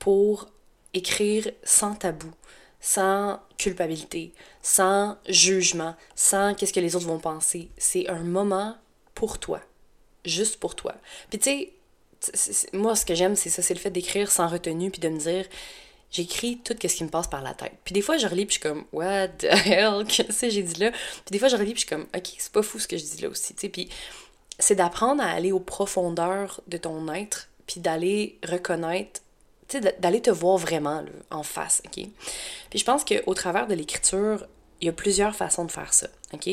pour 0.00 0.48
écrire 0.94 1.48
sans 1.62 1.94
tabou, 1.94 2.32
sans 2.80 3.40
culpabilité, 3.56 4.32
sans 4.62 5.16
jugement, 5.28 5.94
sans 6.16 6.54
qu'est-ce 6.54 6.72
que 6.72 6.80
les 6.80 6.96
autres 6.96 7.06
vont 7.06 7.20
penser. 7.20 7.70
C'est 7.78 8.08
un 8.08 8.24
moment 8.24 8.76
pour 9.14 9.38
toi, 9.38 9.60
juste 10.24 10.58
pour 10.58 10.74
toi. 10.74 10.94
Puis 11.30 11.38
tu 11.38 11.72
sais, 12.20 12.68
moi 12.72 12.96
ce 12.96 13.06
que 13.06 13.14
j'aime 13.14 13.36
c'est 13.36 13.50
ça, 13.50 13.62
c'est 13.62 13.74
le 13.74 13.80
fait 13.80 13.90
d'écrire 13.90 14.30
sans 14.30 14.48
retenue 14.48 14.90
puis 14.90 15.00
de 15.00 15.08
me 15.08 15.18
dire 15.18 15.46
j'écris 16.10 16.60
tout 16.64 16.74
ce 16.80 16.86
qui 16.94 17.04
me 17.04 17.08
passe 17.08 17.28
par 17.28 17.42
la 17.42 17.54
tête. 17.54 17.74
Puis 17.84 17.92
des 17.92 18.02
fois 18.02 18.16
je 18.16 18.26
relis 18.26 18.46
puis 18.46 18.56
je 18.56 18.60
suis 18.60 18.68
comme 18.68 18.84
what 18.92 19.28
the 19.28 19.44
hell 19.66 20.04
qu'est-ce 20.06 20.42
que 20.42 20.50
j'ai 20.50 20.62
dit 20.62 20.80
là? 20.80 20.90
Puis 20.90 21.30
des 21.30 21.38
fois 21.38 21.48
je 21.48 21.56
relis 21.56 21.74
puis 21.74 21.82
je 21.82 21.86
suis 21.86 21.96
comme 21.96 22.06
OK, 22.14 22.28
c'est 22.38 22.52
pas 22.52 22.62
fou 22.62 22.78
ce 22.78 22.88
que 22.88 22.96
je 22.96 23.04
dis 23.04 23.22
là 23.22 23.28
aussi, 23.28 23.54
tu 23.54 23.60
sais. 23.60 23.68
Puis 23.68 23.88
c'est 24.58 24.74
d'apprendre 24.74 25.22
à 25.22 25.30
aller 25.30 25.52
aux 25.52 25.60
profondeurs 25.60 26.60
de 26.68 26.76
ton 26.76 27.12
être 27.12 27.48
puis 27.66 27.80
d'aller 27.80 28.38
reconnaître, 28.48 29.20
tu 29.68 29.80
sais, 29.80 29.94
d'aller 29.98 30.20
te 30.20 30.30
voir 30.30 30.56
vraiment 30.56 31.04
en 31.30 31.42
face, 31.42 31.82
OK? 31.86 32.06
Puis 32.70 32.78
je 32.78 32.84
pense 32.84 33.04
qu'au 33.04 33.34
travers 33.34 33.66
de 33.66 33.74
l'écriture, 33.74 34.46
il 34.80 34.86
y 34.86 34.88
a 34.88 34.92
plusieurs 34.92 35.34
façons 35.34 35.64
de 35.64 35.70
faire 35.70 35.94
ça, 35.94 36.08
OK? 36.34 36.48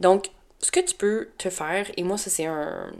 Donc, 0.00 0.30
ce 0.64 0.70
que 0.70 0.80
tu 0.80 0.94
peux 0.94 1.28
te 1.38 1.50
faire, 1.50 1.86
et 1.96 2.02
moi, 2.02 2.16
ça, 2.18 2.30
c'est 2.30 2.46
un. 2.46 2.90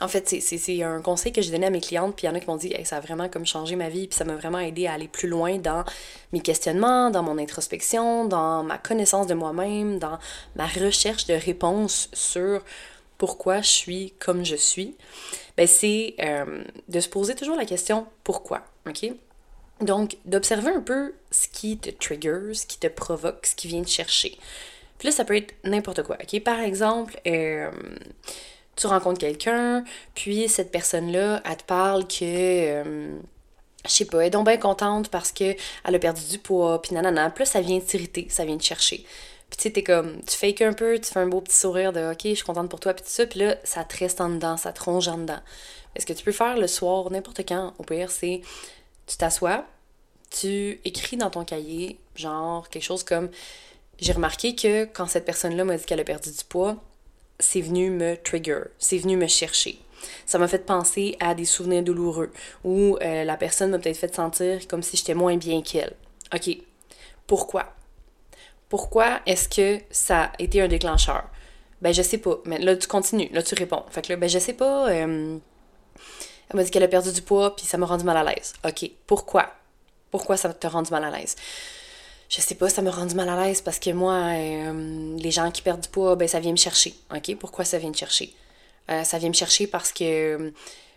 En 0.00 0.08
fait, 0.08 0.28
c'est 0.28 0.82
un 0.82 1.00
conseil 1.00 1.32
que 1.32 1.40
j'ai 1.40 1.52
donné 1.52 1.66
à 1.66 1.70
mes 1.70 1.80
clientes, 1.80 2.16
puis 2.16 2.26
il 2.26 2.28
y 2.28 2.32
en 2.32 2.34
a 2.34 2.40
qui 2.40 2.48
m'ont 2.48 2.56
dit 2.56 2.74
ça 2.82 2.96
a 2.96 3.00
vraiment 3.00 3.28
comme 3.28 3.46
changé 3.46 3.76
ma 3.76 3.88
vie, 3.88 4.08
puis 4.08 4.18
ça 4.18 4.24
m'a 4.24 4.34
vraiment 4.34 4.58
aidé 4.58 4.88
à 4.88 4.94
aller 4.94 5.06
plus 5.06 5.28
loin 5.28 5.58
dans 5.58 5.84
mes 6.32 6.40
questionnements, 6.40 7.10
dans 7.10 7.22
mon 7.22 7.38
introspection, 7.38 8.24
dans 8.24 8.64
ma 8.64 8.76
connaissance 8.76 9.28
de 9.28 9.34
moi-même, 9.34 10.00
dans 10.00 10.18
ma 10.56 10.66
recherche 10.66 11.26
de 11.26 11.34
réponses 11.34 12.08
sur 12.12 12.60
pourquoi 13.18 13.60
je 13.60 13.68
suis 13.68 14.14
comme 14.18 14.44
je 14.44 14.56
suis. 14.56 14.96
Ben, 15.56 15.66
c'est 15.66 16.14
euh, 16.20 16.64
de 16.88 17.00
se 17.00 17.08
poser 17.08 17.34
toujours 17.34 17.56
la 17.56 17.64
question 17.64 18.06
pourquoi? 18.22 18.62
Donc, 19.80 20.16
d'observer 20.24 20.70
un 20.70 20.80
peu 20.80 21.14
ce 21.30 21.48
qui 21.48 21.78
te 21.78 21.90
trigger, 21.90 22.54
ce 22.54 22.66
qui 22.66 22.78
te 22.78 22.86
provoque, 22.86 23.46
ce 23.46 23.54
qui 23.54 23.68
vient 23.68 23.82
te 23.82 23.88
chercher. 23.88 24.38
Puis 24.98 25.08
là, 25.08 25.12
ça 25.12 25.24
peut 25.24 25.36
être 25.36 25.54
n'importe 25.64 26.02
quoi, 26.02 26.16
ok? 26.22 26.42
Par 26.42 26.60
exemple, 26.60 27.20
euh, 27.26 27.70
tu 28.76 28.86
rencontres 28.86 29.18
quelqu'un, 29.18 29.84
puis 30.14 30.48
cette 30.48 30.70
personne-là, 30.70 31.42
elle 31.44 31.56
te 31.56 31.64
parle 31.64 32.06
que, 32.06 32.22
euh, 32.22 33.18
je 33.84 33.90
sais 33.90 34.04
pas, 34.04 34.20
elle 34.20 34.28
est 34.28 34.30
donc 34.30 34.46
bien 34.46 34.56
contente 34.56 35.08
parce 35.10 35.32
qu'elle 35.32 35.56
a 35.84 35.98
perdu 35.98 36.22
du 36.30 36.38
poids, 36.38 36.80
puis 36.80 36.94
nanana. 36.94 37.30
Puis 37.30 37.42
là, 37.42 37.46
ça 37.46 37.60
vient 37.60 37.80
t'irriter, 37.80 38.26
ça 38.30 38.44
vient 38.44 38.56
te 38.56 38.64
chercher. 38.64 39.04
Puis 39.50 39.58
tu 39.58 39.62
sais, 39.62 39.70
t'es 39.70 39.82
comme, 39.82 40.20
tu 40.24 40.36
fakes 40.36 40.62
un 40.62 40.72
peu, 40.72 40.98
tu 40.98 41.12
fais 41.12 41.20
un 41.20 41.26
beau 41.26 41.40
petit 41.40 41.56
sourire 41.56 41.92
de 41.92 42.12
OK, 42.12 42.20
je 42.24 42.34
suis 42.34 42.44
contente 42.44 42.68
pour 42.68 42.80
toi, 42.80 42.94
puis 42.94 43.04
tout 43.04 43.10
ça, 43.10 43.26
puis 43.26 43.40
là, 43.40 43.56
ça 43.64 43.84
te 43.84 43.96
reste 43.98 44.20
en 44.20 44.30
dedans, 44.30 44.56
ça 44.56 44.72
te 44.72 44.82
ronge 44.82 45.08
en 45.08 45.18
dedans. 45.18 45.40
Ce 45.96 46.06
que 46.06 46.12
tu 46.12 46.24
peux 46.24 46.32
faire 46.32 46.56
le 46.56 46.66
soir, 46.66 47.10
n'importe 47.10 47.46
quand, 47.46 47.72
au 47.78 47.84
pire, 47.84 48.10
c'est 48.10 48.40
tu 49.06 49.16
t'assois, 49.16 49.64
tu 50.30 50.80
écris 50.84 51.16
dans 51.16 51.30
ton 51.30 51.44
cahier, 51.44 51.98
genre 52.16 52.68
quelque 52.68 52.82
chose 52.82 53.04
comme 53.04 53.30
J'ai 54.00 54.12
remarqué 54.12 54.56
que 54.56 54.84
quand 54.86 55.06
cette 55.06 55.24
personne-là 55.24 55.64
m'a 55.64 55.76
dit 55.76 55.84
qu'elle 55.84 56.00
a 56.00 56.04
perdu 56.04 56.30
du 56.30 56.44
poids, 56.48 56.76
c'est 57.38 57.60
venu 57.60 57.90
me 57.90 58.16
trigger, 58.16 58.62
c'est 58.78 58.98
venu 58.98 59.16
me 59.16 59.26
chercher. 59.26 59.78
Ça 60.26 60.38
m'a 60.38 60.48
fait 60.48 60.66
penser 60.66 61.16
à 61.20 61.34
des 61.34 61.44
souvenirs 61.44 61.82
douloureux 61.82 62.32
où 62.64 62.98
euh, 63.00 63.24
la 63.24 63.36
personne 63.36 63.70
m'a 63.70 63.78
peut-être 63.78 63.96
fait 63.96 64.14
sentir 64.14 64.66
comme 64.68 64.82
si 64.82 64.96
j'étais 64.96 65.14
moins 65.14 65.36
bien 65.36 65.62
qu'elle. 65.62 65.94
OK. 66.34 66.58
Pourquoi? 67.26 67.72
Pourquoi 68.74 69.20
est-ce 69.24 69.48
que 69.48 69.80
ça 69.92 70.24
a 70.24 70.32
été 70.40 70.60
un 70.60 70.66
déclencheur? 70.66 71.22
Ben, 71.80 71.94
je 71.94 72.02
sais 72.02 72.18
pas. 72.18 72.38
Mais 72.44 72.58
là, 72.58 72.74
tu 72.76 72.88
continues. 72.88 73.28
Là, 73.30 73.40
tu 73.40 73.54
réponds. 73.54 73.84
Fait 73.88 74.02
que 74.02 74.12
là, 74.12 74.16
ben, 74.16 74.28
je 74.28 74.40
sais 74.40 74.52
pas. 74.52 74.90
Euh, 74.90 75.38
elle 76.50 76.56
m'a 76.56 76.64
dit 76.64 76.72
qu'elle 76.72 76.82
a 76.82 76.88
perdu 76.88 77.12
du 77.12 77.22
poids, 77.22 77.54
puis 77.54 77.66
ça 77.66 77.78
m'a 77.78 77.86
rendu 77.86 78.02
mal 78.02 78.16
à 78.16 78.24
l'aise. 78.24 78.52
OK. 78.66 78.90
Pourquoi? 79.06 79.54
Pourquoi 80.10 80.36
ça 80.36 80.52
t'a 80.52 80.68
rendu 80.68 80.90
mal 80.90 81.04
à 81.04 81.16
l'aise? 81.16 81.36
je 82.28 82.40
sais 82.40 82.56
pas, 82.56 82.68
ça 82.68 82.82
me 82.82 82.90
rend 82.90 83.06
mal 83.14 83.28
à 83.28 83.44
l'aise 83.44 83.60
parce 83.60 83.78
que 83.78 83.90
moi, 83.90 84.14
euh, 84.14 85.16
les 85.18 85.30
gens 85.30 85.52
qui 85.52 85.62
perdent 85.62 85.82
du 85.82 85.88
poids, 85.88 86.16
ben 86.16 86.26
ça 86.26 86.40
vient 86.40 86.50
me 86.50 86.56
chercher. 86.56 86.94
OK? 87.14 87.36
Pourquoi 87.36 87.64
ça 87.64 87.78
vient 87.78 87.90
me 87.90 87.94
chercher? 87.94 88.34
Euh, 88.90 89.04
ça 89.04 89.18
vient 89.18 89.28
me 89.28 89.34
chercher 89.34 89.68
parce 89.68 89.92
que 89.92 90.52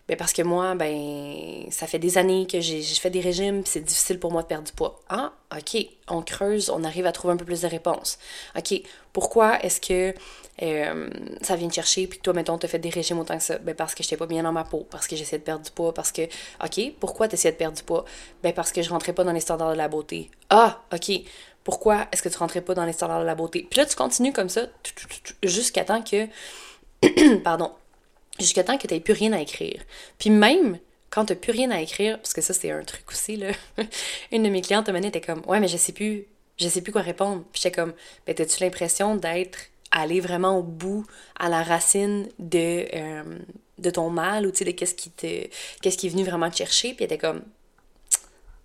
ben 0.08 0.16
parce 0.16 0.32
que 0.32 0.42
moi, 0.42 0.74
ben 0.76 1.66
ça 1.70 1.86
fait 1.86 2.00
des 2.00 2.18
années 2.18 2.48
que 2.48 2.62
j'ai 2.62 2.82
fait 2.82 3.10
des 3.10 3.20
régimes, 3.20 3.64
c'est 3.66 3.82
difficile 3.82 4.20
pour 4.20 4.32
moi 4.32 4.42
de 4.42 4.48
perdre 4.48 4.66
du 4.66 4.72
poids. 4.72 5.02
Ah, 5.10 5.34
ok, 5.56 5.86
on 6.08 6.22
creuse, 6.22 6.70
on 6.70 6.84
arrive 6.86 7.06
à 7.06 7.12
trouver 7.12 7.34
un 7.34 7.38
peu 7.38 7.44
plus 7.44 7.62
de 7.62 7.68
réponses. 7.68 8.18
Ok, 8.58 8.82
pourquoi 9.12 9.62
est-ce 9.64 9.82
que 9.82 10.14
euh, 10.62 11.10
ça 11.42 11.56
vient 11.58 11.68
te 11.68 11.74
chercher, 11.74 12.08
puis 12.08 12.20
toi, 12.20 12.34
mettons, 12.34 12.58
t'as 12.58 12.70
fait 12.70 12.80
des 12.80 12.90
régimes 12.90 13.20
autant 13.20 13.38
que 13.38 13.44
ça? 13.44 13.58
Ben 13.58 13.76
parce 13.76 13.96
que 13.96 14.04
j'étais 14.04 14.18
pas 14.18 14.28
bien 14.28 14.44
dans 14.44 14.54
ma 14.54 14.64
peau, 14.64 14.88
parce 14.90 15.08
que 15.08 15.16
j'essayais 15.18 15.40
de 15.40 15.44
perdre 15.44 15.66
du 15.66 15.72
poids, 15.72 15.94
parce 15.94 16.14
que, 16.14 16.22
ok, 16.64 16.94
pourquoi 17.00 17.28
t'essayais 17.28 17.52
de 17.52 17.58
perdre 17.58 17.76
du 17.76 17.84
poids? 17.84 18.06
Ben 18.44 18.54
parce 18.54 18.72
que 18.72 18.82
je 18.82 18.90
rentrais 18.90 19.14
pas 19.14 19.26
dans 19.26 19.34
les 19.34 19.42
standards 19.42 19.74
de 19.74 19.78
la 19.78 19.90
beauté. 19.90 20.32
Ah, 20.50 20.84
ok, 20.94 21.12
pourquoi 21.66 22.08
est-ce 22.14 22.22
que 22.22 22.30
tu 22.30 22.38
rentrais 22.38 22.62
pas 22.62 22.74
dans 22.74 22.86
les 22.86 22.94
standards 22.94 23.20
de 23.20 23.26
la 23.26 23.36
beauté? 23.36 23.68
Puis 23.70 23.78
là, 23.78 23.86
tu 23.86 23.98
continues 23.98 24.32
comme 24.32 24.48
ça, 24.48 24.62
jusqu'à 25.44 25.84
temps 25.84 26.02
que, 26.02 26.28
pardon, 27.44 27.74
jusqu'à 28.40 28.64
temps 28.64 28.78
que 28.78 28.88
tu 28.88 29.00
plus 29.00 29.14
rien 29.14 29.34
à 29.34 29.42
écrire. 29.42 29.82
Puis 30.18 30.30
même 30.30 30.80
quand 31.10 31.26
tu 31.26 31.36
plus 31.36 31.52
rien 31.52 31.72
à 31.72 31.82
écrire, 31.82 32.18
parce 32.18 32.34
que 32.34 32.42
ça 32.42 32.54
c'est 32.54 32.72
un 32.72 32.84
truc 32.84 33.10
aussi, 33.10 33.38
là, 33.38 33.52
une 34.32 34.44
de 34.44 34.50
mes 34.50 34.62
clientes 34.62 34.90
à 34.90 34.98
était 34.98 35.22
comme 35.22 35.42
Ouais, 35.48 35.60
mais 35.60 35.68
je 35.68 35.78
sais 35.78 35.94
plus, 35.94 36.26
je 36.58 36.68
sais 36.68 36.82
plus 36.82 36.92
quoi 36.92 37.02
répondre. 37.02 37.44
Puis 37.52 37.62
j'étais 37.64 37.76
comme 37.76 37.94
Ben, 38.26 38.36
t'as-tu 38.36 38.64
l'impression 38.64 39.16
d'être 39.16 39.58
allé 39.92 40.20
vraiment 40.20 40.58
au 40.58 40.64
bout, 40.64 41.06
à 41.40 41.50
la 41.50 41.64
racine 41.64 42.28
de, 42.40 42.86
euh, 42.94 43.40
de 43.78 43.90
ton 43.90 44.10
mal 44.10 44.46
ou 44.46 44.52
de 44.52 44.72
qu'est-ce 44.72 44.96
qui, 44.96 45.10
te, 45.10 45.48
qu'est-ce 45.82 45.98
qui 45.98 46.08
est 46.08 46.10
venu 46.10 46.24
vraiment 46.24 46.50
te 46.50 46.58
chercher? 46.58 46.90
Puis 46.94 47.06
elle 47.06 47.14
était 47.14 47.18
comme 47.18 47.42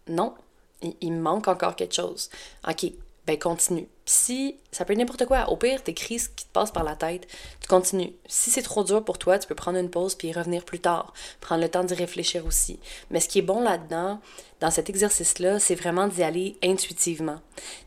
Non, 0.08 0.34
il, 0.82 0.94
il 1.00 1.12
manque 1.12 1.48
encore 1.48 1.76
quelque 1.76 1.94
chose. 1.94 2.28
Ok, 2.68 2.86
ben 3.26 3.38
continue. 3.38 3.86
Si 4.04 4.56
ça 4.72 4.84
peut 4.84 4.92
être 4.92 4.98
n'importe 4.98 5.26
quoi, 5.26 5.48
au 5.48 5.56
pire, 5.56 5.82
t'écris 5.82 6.18
ce 6.18 6.28
qui 6.28 6.44
te 6.44 6.52
passe 6.52 6.72
par 6.72 6.82
la 6.82 6.96
tête, 6.96 7.28
tu 7.60 7.68
continues. 7.68 8.12
Si 8.26 8.50
c'est 8.50 8.62
trop 8.62 8.82
dur 8.82 9.04
pour 9.04 9.18
toi, 9.18 9.38
tu 9.38 9.46
peux 9.46 9.54
prendre 9.54 9.78
une 9.78 9.90
pause 9.90 10.16
puis 10.16 10.28
y 10.28 10.32
revenir 10.32 10.64
plus 10.64 10.80
tard, 10.80 11.12
prendre 11.40 11.62
le 11.62 11.68
temps 11.68 11.84
d'y 11.84 11.94
réfléchir 11.94 12.44
aussi. 12.46 12.80
Mais 13.10 13.20
ce 13.20 13.28
qui 13.28 13.38
est 13.38 13.42
bon 13.42 13.60
là-dedans, 13.60 14.20
dans 14.60 14.70
cet 14.70 14.90
exercice-là, 14.90 15.60
c'est 15.60 15.76
vraiment 15.76 16.08
d'y 16.08 16.22
aller 16.24 16.56
intuitivement, 16.64 17.40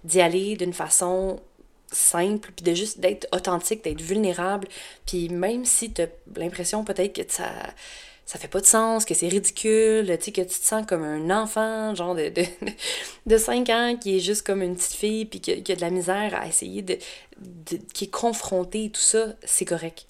d'y 0.06 0.22
aller 0.22 0.56
d'une 0.56 0.74
façon 0.74 1.42
simple, 1.92 2.52
puis 2.56 2.64
de 2.64 2.74
juste 2.74 3.00
d'être 3.00 3.28
authentique, 3.34 3.84
d'être 3.84 4.02
vulnérable, 4.02 4.68
puis 5.06 5.30
même 5.30 5.66
si 5.66 5.92
tu 5.94 6.02
as 6.02 6.08
l'impression 6.36 6.84
peut-être 6.84 7.14
que 7.14 7.32
ça 7.32 7.50
ça 8.26 8.40
fait 8.40 8.48
pas 8.48 8.60
de 8.60 8.66
sens, 8.66 9.06
que 9.06 9.14
c'est 9.14 9.28
ridicule, 9.28 10.08
tu 10.18 10.26
sais, 10.26 10.32
que 10.32 10.42
tu 10.42 10.60
te 10.60 10.66
sens 10.66 10.86
comme 10.88 11.04
un 11.04 11.30
enfant, 11.30 11.94
genre 11.94 12.16
de, 12.16 12.30
de, 12.30 12.44
de 13.26 13.38
5 13.38 13.70
ans, 13.70 13.98
qui 14.00 14.18
est 14.18 14.20
juste 14.20 14.42
comme 14.42 14.62
une 14.64 14.76
petite 14.76 14.94
fille, 14.94 15.26
puis 15.26 15.40
qui, 15.40 15.52
a 15.52 15.76
de 15.76 15.82
la 15.82 15.92
misère 15.92 16.34
à 16.34 16.48
essayer 16.48 16.82
de, 16.82 16.98
qui 17.94 18.06
est 18.06 18.12
confronté, 18.12 18.90
tout 18.90 19.02
ça, 19.02 19.28
c'est 19.44 19.66
correct. 19.66 20.08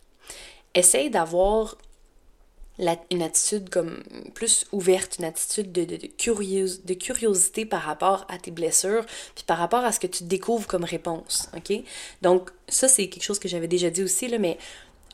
Essaye 0.74 1.10
d'avoir 1.10 1.78
une 3.10 3.22
attitude 3.22 3.70
comme 3.70 4.04
plus 4.34 4.66
ouverte, 4.72 5.18
une 5.20 5.26
attitude 5.26 5.72
de, 5.72 5.86
de, 5.86 5.96
de 5.96 6.94
curiosité 6.94 7.66
par 7.66 7.82
rapport 7.82 8.26
à 8.28 8.38
tes 8.38 8.52
blessures, 8.52 9.06
puis 9.34 9.46
par 9.46 9.58
rapport 9.58 9.86
à 9.86 9.92
ce 9.92 10.00
que 10.00 10.08
tu 10.08 10.26
découvres 10.26 10.68
comme 10.68 10.84
réponse, 10.84 11.50
ok? 11.56 11.84
Donc, 12.22 12.50
ça, 12.68 12.88
c'est 12.88 13.08
quelque 13.08 13.24
chose 13.24 13.40
que 13.40 13.48
j'avais 13.48 13.70
déjà 13.70 13.90
dit 13.90 14.04
aussi, 14.04 14.28
là, 14.28 14.40
mais 14.40 14.58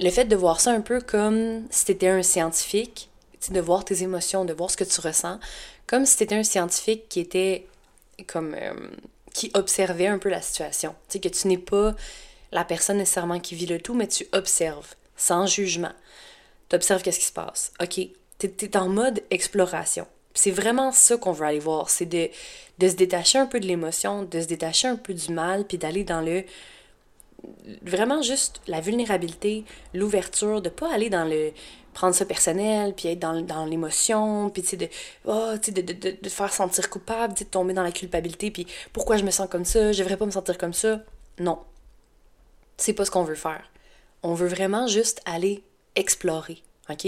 le 0.02 0.10
fait 0.10 0.26
de 0.26 0.36
voir 0.36 0.60
ça 0.60 0.72
un 0.72 0.82
peu 0.82 1.00
comme 1.00 1.66
si 1.70 1.86
tu 1.86 1.92
étais 1.92 2.08
un 2.08 2.24
scientifique, 2.24 3.10
de 3.50 3.60
voir 3.60 3.86
tes 3.86 4.04
émotions, 4.04 4.46
de 4.46 4.54
voir 4.54 4.70
ce 4.70 4.78
que 4.78 4.84
tu 4.84 5.00
ressens, 5.00 5.40
comme 5.88 6.06
si 6.06 6.18
tu 6.18 6.24
étais 6.24 6.36
un 6.36 6.44
scientifique 6.44 7.08
qui 7.08 7.20
était 7.20 7.68
comme 8.28 8.56
euh, 8.56 8.74
qui 9.34 9.52
observait 9.54 10.08
un 10.08 10.18
peu 10.18 10.30
la 10.30 10.42
situation. 10.42 10.96
Tu 11.08 11.14
sais, 11.14 11.20
que 11.20 11.30
tu 11.30 11.48
n'es 11.48 11.58
pas 11.58 11.96
la 12.52 12.66
personne 12.66 12.98
nécessairement 12.98 13.40
qui 13.40 13.56
vit 13.56 13.66
le 13.66 13.80
tout, 13.80 13.94
mais 13.94 14.08
tu 14.08 14.28
observes, 14.34 14.96
sans 15.16 15.46
jugement. 15.46 15.94
Tu 16.70 16.76
observes 16.76 17.02
qu'est-ce 17.02 17.20
qui 17.20 17.26
se 17.26 17.34
passe. 17.34 17.72
OK, 17.82 18.00
tu 18.40 18.48
es, 18.48 18.78
en 18.78 18.90
mode 18.90 19.24
exploration. 19.30 20.08
C'est 20.34 20.52
vraiment 20.52 20.92
ça 20.92 21.18
qu'on 21.18 21.32
veut 21.32 21.46
aller 21.46 21.60
voir, 21.60 21.90
c'est 21.90 22.06
de, 22.06 22.30
de 22.78 22.88
se 22.88 22.96
détacher 22.96 23.38
un 23.38 23.46
peu 23.46 23.60
de 23.60 23.68
l'émotion, 23.68 24.24
de 24.24 24.42
se 24.42 24.48
détacher 24.48 24.88
un 24.88 24.96
peu 24.96 25.14
du 25.14 25.32
mal, 25.32 25.66
puis 25.66 25.78
d'aller 25.78 26.04
dans 26.04 26.22
le 26.22 26.44
vraiment 27.84 28.22
juste 28.22 28.62
la 28.68 28.82
vulnérabilité, 28.82 29.66
l'ouverture, 29.94 30.62
de 30.62 30.70
pas 30.70 30.94
aller 30.94 31.10
dans 31.10 31.26
le 31.26 31.52
prendre 31.94 32.16
ça 32.16 32.26
personnel, 32.26 32.94
puis 32.96 33.10
être 33.10 33.20
dans, 33.20 33.42
dans 33.42 33.66
l'émotion, 33.66 34.50
puis 34.50 34.62
tu 34.62 34.70
sais, 34.70 34.78
de, 34.78 34.88
oh, 35.26 35.54
de, 35.56 35.82
de, 35.82 35.94
de, 35.94 36.18
de, 36.22 36.30
faire 36.30 36.54
sentir 36.54 36.90
coupable, 36.90 37.34
de 37.34 37.44
tomber 37.44 37.74
dans 37.74 37.84
la 37.84 37.92
culpabilité, 37.92 38.50
puis 38.50 38.66
pourquoi 38.94 39.18
je 39.18 39.24
me 39.24 39.32
sens 39.32 39.50
comme 39.50 39.66
ça, 39.66 39.92
je 39.92 40.00
devrais 40.00 40.18
pas 40.18 40.26
me 40.26 40.32
sentir 40.32 40.58
comme 40.58 40.74
ça. 40.74 41.02
Non. 41.40 41.60
C'est 42.78 42.94
pas 42.94 43.06
ce 43.06 43.12
qu'on 43.12 43.24
veut 43.24 43.36
faire. 43.36 43.70
On 44.24 44.34
veut 44.34 44.48
vraiment 44.48 44.88
juste 44.88 45.22
aller 45.26 45.64
explorer, 45.96 46.64
ok? 46.90 47.08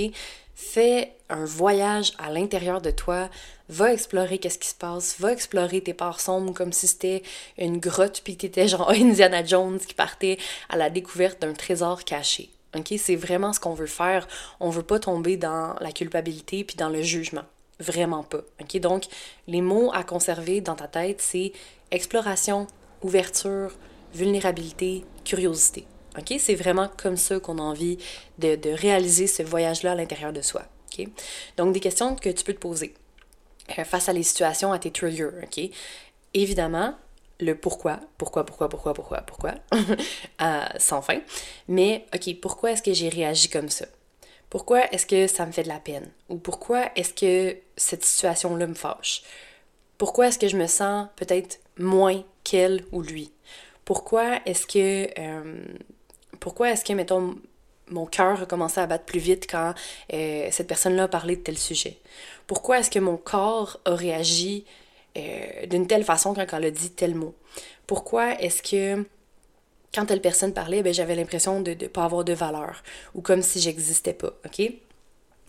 Fais 0.56 1.16
un 1.30 1.46
voyage 1.46 2.14
à 2.20 2.30
l'intérieur 2.30 2.82
de 2.82 2.92
toi, 2.92 3.30
va 3.70 3.92
explorer 3.92 4.38
qu'est-ce 4.38 4.60
qui 4.60 4.68
se 4.68 4.76
passe, 4.76 5.20
va 5.20 5.32
explorer 5.32 5.82
tes 5.82 5.94
parts 5.94 6.20
sombres 6.20 6.54
comme 6.54 6.72
si 6.72 6.88
c'était 6.88 7.24
une 7.58 7.80
grotte 7.80 8.22
puis 8.24 8.38
t'étais 8.38 8.68
genre 8.68 8.90
Indiana 8.92 9.44
Jones 9.44 9.80
qui 9.80 9.96
partait 9.96 10.38
à 10.70 10.78
la 10.78 10.90
découverte 10.90 11.42
d'un 11.42 11.54
trésor 11.54 12.04
caché. 12.04 12.50
OK, 12.76 12.94
c'est 12.98 13.16
vraiment 13.16 13.54
ce 13.54 13.60
qu'on 13.60 13.74
veut 13.74 13.86
faire. 13.86 14.28
On 14.60 14.70
veut 14.70 14.84
pas 14.84 15.00
tomber 15.00 15.38
dans 15.38 15.76
la 15.80 15.92
culpabilité 15.92 16.64
puis 16.64 16.76
dans 16.76 16.90
le 16.90 17.02
jugement. 17.02 17.44
Vraiment 17.80 18.24
pas. 18.24 18.42
OK, 18.62 18.80
donc 18.80 19.06
les 19.48 19.62
mots 19.62 19.92
à 19.94 20.04
conserver 20.04 20.62
dans 20.62 20.76
ta 20.76 20.88
tête, 20.88 21.22
c'est 21.22 21.52
exploration, 21.92 22.68
ouverture, 23.02 23.72
vulnérabilité, 24.14 25.04
curiosité. 25.26 25.86
OK? 26.18 26.36
C'est 26.40 26.56
vraiment 26.56 26.90
comme 26.98 27.18
ça 27.18 27.40
qu'on 27.40 27.58
a 27.58 27.62
envie 27.62 27.98
de, 28.40 28.56
de 28.56 28.70
réaliser 28.70 29.28
ce 29.28 29.44
voyage-là 29.44 29.92
à 29.92 29.96
l'intérieur 29.96 30.34
de 30.34 30.42
soi. 30.42 30.64
OK? 30.92 31.08
Donc, 31.58 31.74
des 31.74 31.80
questions 31.80 32.16
que 32.16 32.30
tu 32.30 32.44
peux 32.44 32.54
te 32.54 32.60
poser 32.60 32.94
euh, 33.78 33.84
face 33.84 34.10
à 34.10 34.14
les 34.14 34.24
situations, 34.24 34.72
à 34.72 34.80
tes 34.80 34.92
triggers. 34.92 35.30
OK? 35.44 35.70
Évidemment, 36.34 36.96
le 37.40 37.56
pourquoi, 37.56 38.00
pourquoi, 38.18 38.46
pourquoi, 38.46 38.70
pourquoi, 38.70 38.94
pourquoi, 38.94 39.22
pourquoi, 39.22 39.54
euh, 40.42 40.66
sans 40.78 41.02
fin. 41.02 41.20
Mais, 41.68 42.06
OK, 42.14 42.40
pourquoi 42.42 42.72
est-ce 42.72 42.84
que 42.84 42.94
j'ai 42.94 43.10
réagi 43.10 43.50
comme 43.50 43.70
ça? 43.70 43.86
Pourquoi 44.50 44.86
est-ce 44.94 45.06
que 45.06 45.28
ça 45.28 45.46
me 45.46 45.52
fait 45.52 45.64
de 45.64 45.68
la 45.68 45.80
peine? 45.80 46.12
Ou 46.30 46.38
pourquoi 46.38 46.92
est-ce 46.96 47.14
que 47.14 47.58
cette 47.76 48.06
situation-là 48.06 48.68
me 48.68 48.76
fâche? 48.76 49.24
Pourquoi 49.98 50.28
est-ce 50.28 50.38
que 50.38 50.48
je 50.48 50.58
me 50.58 50.68
sens 50.68 51.08
peut-être 51.16 51.60
moins 51.78 52.24
qu'elle 52.44 52.84
ou 52.92 53.02
lui? 53.02 53.32
Pourquoi 53.84 54.40
est-ce 54.46 54.68
que 54.68 55.10
euh, 55.20 55.64
pourquoi 56.40 56.72
est-ce 56.72 56.86
que, 56.86 56.94
mettons, 56.94 57.36
mon 57.90 58.06
cœur 58.06 58.42
a 58.42 58.46
commencé 58.46 58.80
à 58.80 58.88
battre 58.88 59.06
plus 59.06 59.20
vite 59.20 59.48
quand 59.50 59.74
euh, 60.14 60.48
cette 60.52 60.68
personne-là 60.68 61.04
a 61.04 61.08
parlé 61.08 61.36
de 61.36 61.42
tel 61.42 61.58
sujet? 61.58 61.98
Pourquoi 62.48 62.80
est-ce 62.80 62.90
que 62.90 63.00
mon 63.00 63.18
corps 63.18 63.80
a 63.86 63.96
réagi 63.96 64.66
euh, 65.18 65.66
d'une 65.68 65.88
telle 65.88 66.04
façon 66.04 66.34
quand 66.34 66.46
elle 66.54 66.66
a 66.66 66.72
dit 66.72 66.92
tel 66.92 67.16
mot? 67.16 67.36
Pourquoi 67.88 68.40
est-ce 68.42 68.62
que 68.64 69.06
quand 69.94 70.06
telle 70.06 70.22
personne 70.22 70.54
parlait, 70.54 70.82
ben, 70.82 70.94
j'avais 70.94 71.16
l'impression 71.16 71.62
de 71.62 71.72
ne 71.72 71.88
pas 71.88 72.06
avoir 72.06 72.24
de 72.24 72.34
valeur 72.34 72.84
ou 73.14 73.22
comme 73.22 73.42
si 73.42 73.60
j'existais 73.60 74.14
pas, 74.14 74.34
OK? 74.46 74.72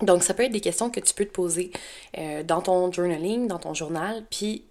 Donc, 0.03 0.23
ça 0.23 0.35
peut 0.35 0.43
être 0.43 0.53
des 0.53 0.61
questions 0.61 0.91
que 0.91 1.00
tu 1.00 1.14
peux 1.14 1.25
te 1.25 1.33
poser 1.33 1.71
euh, 2.19 2.43
dans 2.43 2.61
ton 2.61 2.91
journaling, 2.91 3.47
dans 3.47 3.61
ton 3.61 3.75
journal, 3.75 4.25
puis 4.29 4.64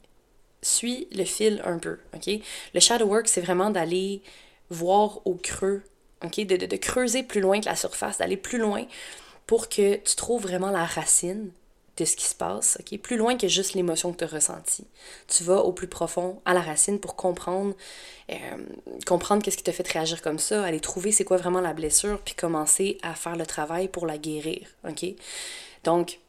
suis 0.61 1.07
le 1.11 1.23
fil 1.23 1.61
un 1.65 1.77
peu, 1.77 1.97
OK? 2.13 2.29
Le 2.73 2.79
shadow 2.79 3.05
work, 3.05 3.27
c'est 3.27 3.41
vraiment 3.41 3.69
d'aller 3.69 4.21
voir 4.69 5.25
au 5.25 5.35
creux, 5.35 5.83
OK? 6.23 6.45
De, 6.45 6.57
de, 6.57 6.65
de, 6.65 6.77
creuser 6.77 7.23
plus 7.23 7.41
loin 7.41 7.59
que 7.59 7.65
la 7.65 7.75
surface, 7.75 8.17
d'aller 8.17 8.37
plus 8.37 8.57
loin 8.57 8.85
pour 9.47 9.69
que 9.69 9.95
tu 9.95 10.15
trouves 10.15 10.41
vraiment 10.41 10.71
la 10.71 10.85
racine 10.85 11.51
de 11.97 12.05
ce 12.05 12.15
qui 12.15 12.25
se 12.25 12.33
passe, 12.33 12.77
ok? 12.79 12.99
Plus 12.99 13.17
loin 13.17 13.37
que 13.37 13.47
juste 13.47 13.73
l'émotion 13.75 14.11
que 14.11 14.17
tu 14.17 14.23
as 14.23 14.27
ressentie. 14.27 14.87
Tu 15.27 15.43
vas 15.43 15.59
au 15.59 15.71
plus 15.73 15.87
profond, 15.87 16.41
à 16.45 16.53
la 16.53 16.61
racine, 16.61 16.99
pour 16.99 17.15
comprendre, 17.15 17.75
euh, 18.31 18.35
comprendre 19.05 19.43
qu'est-ce 19.43 19.57
qui 19.57 19.63
te 19.63 19.71
fait 19.71 19.87
réagir 19.87 20.21
comme 20.21 20.39
ça, 20.39 20.63
aller 20.63 20.79
trouver 20.79 21.11
c'est 21.11 21.23
quoi 21.23 21.37
vraiment 21.37 21.61
la 21.61 21.73
blessure, 21.73 22.19
puis 22.23 22.33
commencer 22.33 22.97
à 23.03 23.13
faire 23.13 23.35
le 23.35 23.45
travail 23.45 23.89
pour 23.89 24.07
la 24.07 24.17
guérir, 24.17 24.67
ok? 24.87 25.05
Donc, 25.83 26.19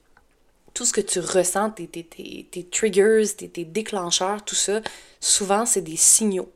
tout 0.75 0.85
ce 0.85 0.93
que 0.93 1.01
tu 1.01 1.21
ressens, 1.21 1.71
tes, 1.71 1.87
tes, 1.87 2.05
tes, 2.05 2.47
tes 2.51 2.65
triggers, 2.65 3.25
tes 3.37 3.65
déclencheurs, 3.65 4.45
tout 4.45 4.57
ça, 4.57 4.83
souvent, 5.21 5.65
c'est 5.65 5.83
des 5.83 5.97
signaux. 5.97 6.51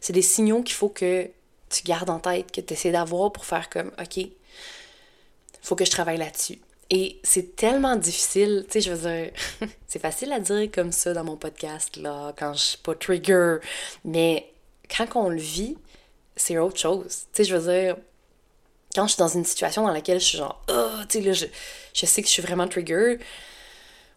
C'est 0.00 0.12
des 0.12 0.22
signaux 0.22 0.62
qu'il 0.62 0.76
faut 0.76 0.90
que 0.90 1.28
tu 1.74 1.82
gardes 1.82 2.10
en 2.10 2.20
tête, 2.20 2.52
que 2.52 2.60
tu 2.60 2.74
essaies 2.74 2.92
d'avoir 2.92 3.32
pour 3.32 3.44
faire 3.44 3.68
comme, 3.68 3.90
OK, 4.00 4.26
faut 5.60 5.74
que 5.74 5.84
je 5.84 5.90
travaille 5.90 6.18
là-dessus. 6.18 6.60
Et 6.90 7.18
c'est 7.24 7.56
tellement 7.56 7.96
difficile, 7.96 8.64
tu 8.66 8.74
sais, 8.74 8.80
je 8.82 8.92
veux 8.92 9.10
dire, 9.10 9.32
c'est 9.88 9.98
facile 9.98 10.32
à 10.32 10.38
dire 10.38 10.70
comme 10.72 10.92
ça 10.92 11.12
dans 11.12 11.24
mon 11.24 11.36
podcast, 11.36 11.96
là, 11.96 12.32
quand 12.38 12.54
je 12.54 12.62
suis 12.62 12.78
pas 12.78 12.94
trigger, 12.94 13.56
mais 14.04 14.52
quand 14.94 15.06
on 15.16 15.30
le 15.30 15.40
vit, 15.40 15.76
c'est 16.36 16.58
autre 16.58 16.78
chose. 16.78 17.26
Tu 17.32 17.42
sais, 17.42 17.44
je 17.44 17.56
veux 17.56 17.72
dire, 17.72 17.96
quand 18.94 19.06
je 19.06 19.14
suis 19.14 19.18
dans 19.18 19.28
une 19.28 19.44
situation 19.44 19.82
dans 19.82 19.92
laquelle 19.92 20.20
je 20.20 20.26
suis 20.26 20.38
genre, 20.38 20.62
oh, 20.70 20.90
tu 21.08 21.18
sais, 21.18 21.24
là, 21.24 21.32
je, 21.32 21.46
je 21.94 22.06
sais 22.06 22.22
que 22.22 22.28
je 22.28 22.32
suis 22.32 22.42
vraiment 22.42 22.68
trigger, 22.68 23.18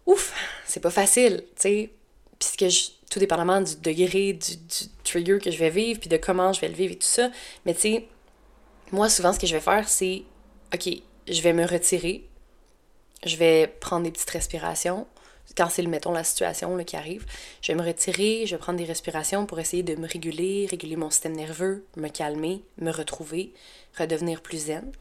ouf, 0.06 0.34
c'est 0.66 0.82
pas 0.82 0.92
facile, 0.92 1.44
tu 1.56 1.62
sais, 1.62 1.90
puisque 2.38 2.68
je, 2.68 2.97
tout 3.10 3.20
dépendamment 3.20 3.62
du 3.62 3.76
degré 3.78 4.34
du, 4.34 4.58
du, 4.58 4.90
trigger 5.04 5.40
que 5.40 5.52
je 5.52 5.58
vais 5.58 5.70
vivre, 5.70 6.00
puis 6.00 6.10
de 6.10 6.18
comment 6.18 6.52
je 6.54 6.62
vais 6.62 6.68
le 6.68 6.76
vivre 6.76 6.94
et 6.94 6.98
tout 6.98 7.08
ça, 7.08 7.30
mais 7.66 7.74
tu 7.74 7.82
sais, 7.82 8.08
moi, 8.92 9.10
souvent, 9.10 9.34
ce 9.34 9.40
que 9.40 9.48
je 9.48 9.54
vais 9.54 9.62
faire, 9.62 9.88
c'est, 9.90 10.24
OK, 10.74 10.90
je 11.28 11.42
vais 11.42 11.54
me 11.54 11.66
retirer, 11.66 12.24
je 13.26 13.36
vais 13.36 13.68
prendre 13.68 14.04
des 14.04 14.12
petites 14.12 14.30
respirations. 14.30 15.08
Quand 15.58 15.70
c'est, 15.70 15.82
mettons, 15.84 16.12
la 16.12 16.24
situation 16.24 16.76
là, 16.76 16.84
qui 16.84 16.96
arrive, 16.96 17.26
je 17.62 17.72
vais 17.72 17.78
me 17.78 17.86
retirer, 17.86 18.46
je 18.46 18.56
vais 18.56 18.60
prendre 18.60 18.78
des 18.78 18.86
respirations 18.86 19.46
pour 19.46 19.60
essayer 19.60 19.84
de 19.84 19.96
me 19.96 20.08
réguler, 20.08 20.68
réguler 20.70 20.96
mon 20.96 21.10
système 21.10 21.36
nerveux, 21.36 21.86
me 21.96 22.10
calmer, 22.10 22.62
me 22.80 22.92
retrouver, 22.92 23.54
redevenir 23.98 24.42
plus 24.42 24.68
zen. 24.68 24.92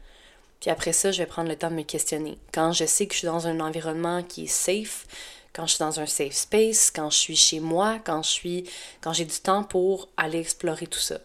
Puis 0.59 0.71
après 0.71 0.93
ça, 0.93 1.11
je 1.11 1.19
vais 1.19 1.27
prendre 1.27 1.49
le 1.49 1.55
temps 1.55 1.69
de 1.69 1.75
me 1.75 1.83
questionner. 1.83 2.37
Quand 2.51 2.71
je 2.71 2.85
sais 2.85 3.07
que 3.07 3.13
je 3.13 3.19
suis 3.19 3.27
dans 3.27 3.47
un 3.47 3.59
environnement 3.59 4.23
qui 4.23 4.45
est 4.45 4.47
safe, 4.47 5.05
quand 5.57 5.65
je 5.65 5.73
suis 5.73 5.79
dans 5.79 5.99
un 5.99 6.05
safe 6.05 6.33
space, 6.33 6.91
quand 6.91 7.09
je 7.09 7.17
suis 7.17 7.35
chez 7.35 7.59
moi, 7.59 7.97
quand 8.05 8.21
je 8.21 8.29
suis 8.29 8.69
quand 9.01 9.11
j'ai 9.11 9.25
du 9.25 9.39
temps 9.39 9.63
pour 9.63 10.07
aller 10.15 10.39
explorer 10.39 10.85
tout 10.85 10.99
ça. 10.99 11.17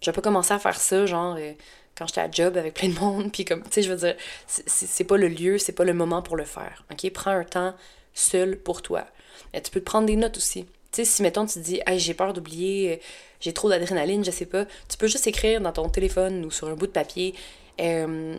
Je 0.00 0.06
vais 0.06 0.14
pas 0.14 0.22
commencer 0.22 0.54
à 0.54 0.60
faire 0.60 0.80
ça 0.80 1.04
genre 1.04 1.34
euh, 1.36 1.52
quand 1.96 2.06
j'étais 2.06 2.20
à 2.20 2.30
job 2.30 2.56
avec 2.56 2.74
plein 2.74 2.88
de 2.88 2.98
monde, 2.98 3.32
puis 3.32 3.44
comme, 3.44 3.62
tu 3.64 3.70
sais, 3.72 3.82
je 3.82 3.92
veux 3.92 3.98
dire, 3.98 4.14
c'est 4.46 5.04
pas 5.04 5.16
le 5.16 5.26
lieu, 5.28 5.58
c'est 5.58 5.72
pas 5.72 5.84
le 5.84 5.94
moment 5.94 6.22
pour 6.22 6.36
le 6.36 6.44
faire, 6.44 6.84
ok? 6.90 7.10
Prends 7.12 7.32
un 7.32 7.44
temps 7.44 7.74
seul 8.14 8.56
pour 8.56 8.82
toi. 8.82 9.04
Et 9.52 9.60
tu 9.60 9.70
peux 9.70 9.80
te 9.80 9.84
prendre 9.84 10.06
des 10.06 10.16
notes 10.16 10.36
aussi. 10.36 10.64
Tu 10.64 10.70
sais, 10.92 11.04
si, 11.04 11.22
mettons, 11.22 11.44
tu 11.44 11.54
te 11.54 11.58
dis, 11.58 11.80
hey, 11.86 11.98
j'ai 11.98 12.14
peur 12.14 12.32
d'oublier, 12.32 12.92
euh, 12.92 12.96
j'ai 13.40 13.52
trop 13.52 13.68
d'adrénaline, 13.68 14.24
je 14.24 14.30
sais 14.30 14.46
pas, 14.46 14.64
tu 14.88 14.96
peux 14.96 15.08
juste 15.08 15.26
écrire 15.26 15.60
dans 15.60 15.72
ton 15.72 15.88
téléphone 15.88 16.44
ou 16.44 16.50
sur 16.50 16.68
un 16.68 16.74
bout 16.74 16.86
de 16.86 16.92
papier 16.92 17.34
euh, 17.80 18.36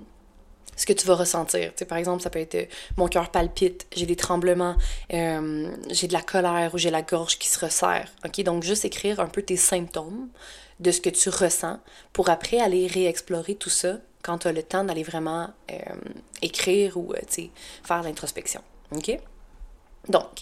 ce 0.75 0.86
que 0.86 0.93
tu 0.93 1.05
vas 1.07 1.15
ressentir. 1.15 1.71
Par 1.88 1.97
exemple, 1.97 2.21
ça 2.21 2.29
peut 2.29 2.39
être 2.39 2.55
euh, 2.55 2.65
mon 2.97 3.07
cœur 3.07 3.29
palpite, 3.29 3.88
j'ai 3.95 4.05
des 4.05 4.15
tremblements, 4.15 4.75
euh, 5.13 5.69
j'ai 5.89 6.07
de 6.07 6.13
la 6.13 6.21
colère 6.21 6.73
ou 6.73 6.77
j'ai 6.77 6.89
la 6.89 7.01
gorge 7.01 7.38
qui 7.38 7.47
se 7.47 7.59
resserre. 7.59 8.09
OK? 8.25 8.43
Donc, 8.43 8.63
juste 8.63 8.86
écrire 8.86 9.19
un 9.19 9.27
peu 9.27 9.41
tes 9.41 9.57
symptômes 9.57 10.29
de 10.79 10.91
ce 10.91 11.01
que 11.01 11.09
tu 11.09 11.29
ressens 11.29 11.79
pour 12.12 12.29
après 12.29 12.59
aller 12.59 12.88
réexplorer 12.88 13.55
tout 13.55 13.69
ça 13.69 13.97
quand 14.23 14.39
tu 14.39 14.47
as 14.47 14.51
le 14.51 14.63
temps 14.63 14.83
d'aller 14.83 15.03
vraiment 15.03 15.49
euh, 15.71 15.75
écrire 16.41 16.97
ou 16.97 17.13
faire 17.83 18.03
l'introspection. 18.03 18.62
OK? 18.91 19.19
Donc, 20.09 20.41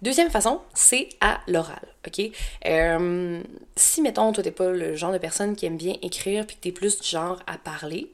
Deuxième 0.00 0.30
façon, 0.30 0.60
c'est 0.74 1.08
à 1.20 1.40
l'oral, 1.48 1.82
ok? 2.06 2.30
Euh, 2.66 3.42
si, 3.74 4.00
mettons, 4.00 4.32
toi, 4.32 4.44
t'es 4.44 4.52
pas 4.52 4.70
le 4.70 4.94
genre 4.94 5.10
de 5.10 5.18
personne 5.18 5.56
qui 5.56 5.66
aime 5.66 5.76
bien 5.76 5.96
écrire 6.02 6.46
puis 6.46 6.54
que 6.54 6.60
t'es 6.60 6.72
plus 6.72 7.00
du 7.00 7.08
genre 7.08 7.40
à 7.48 7.58
parler, 7.58 8.12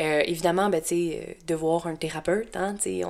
euh, 0.00 0.22
évidemment, 0.24 0.70
ben, 0.70 0.80
tu 0.80 0.88
sais, 0.88 1.36
de 1.46 1.54
voir 1.54 1.86
un 1.88 1.94
thérapeute, 1.94 2.56
hein, 2.56 2.74
tu 2.80 3.02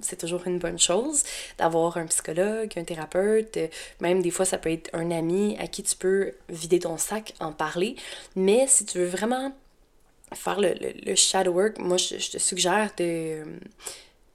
c'est 0.00 0.16
toujours 0.16 0.46
une 0.46 0.58
bonne 0.58 0.78
chose 0.78 1.24
d'avoir 1.58 1.98
un 1.98 2.06
psychologue, 2.06 2.72
un 2.74 2.84
thérapeute, 2.84 3.58
même 4.00 4.22
des 4.22 4.30
fois, 4.30 4.46
ça 4.46 4.56
peut 4.56 4.72
être 4.72 4.88
un 4.94 5.10
ami 5.10 5.54
à 5.60 5.66
qui 5.66 5.82
tu 5.82 5.94
peux 5.94 6.32
vider 6.48 6.78
ton 6.78 6.96
sac, 6.96 7.34
en 7.38 7.52
parler, 7.52 7.96
mais 8.34 8.66
si 8.66 8.86
tu 8.86 8.98
veux 8.98 9.06
vraiment 9.06 9.52
faire 10.32 10.60
le, 10.60 10.74
le, 11.04 11.14
shadow 11.14 11.52
work, 11.52 11.78
moi, 11.78 11.98
je 11.98 12.30
te 12.30 12.38
suggère 12.38 12.90
de 12.96 13.42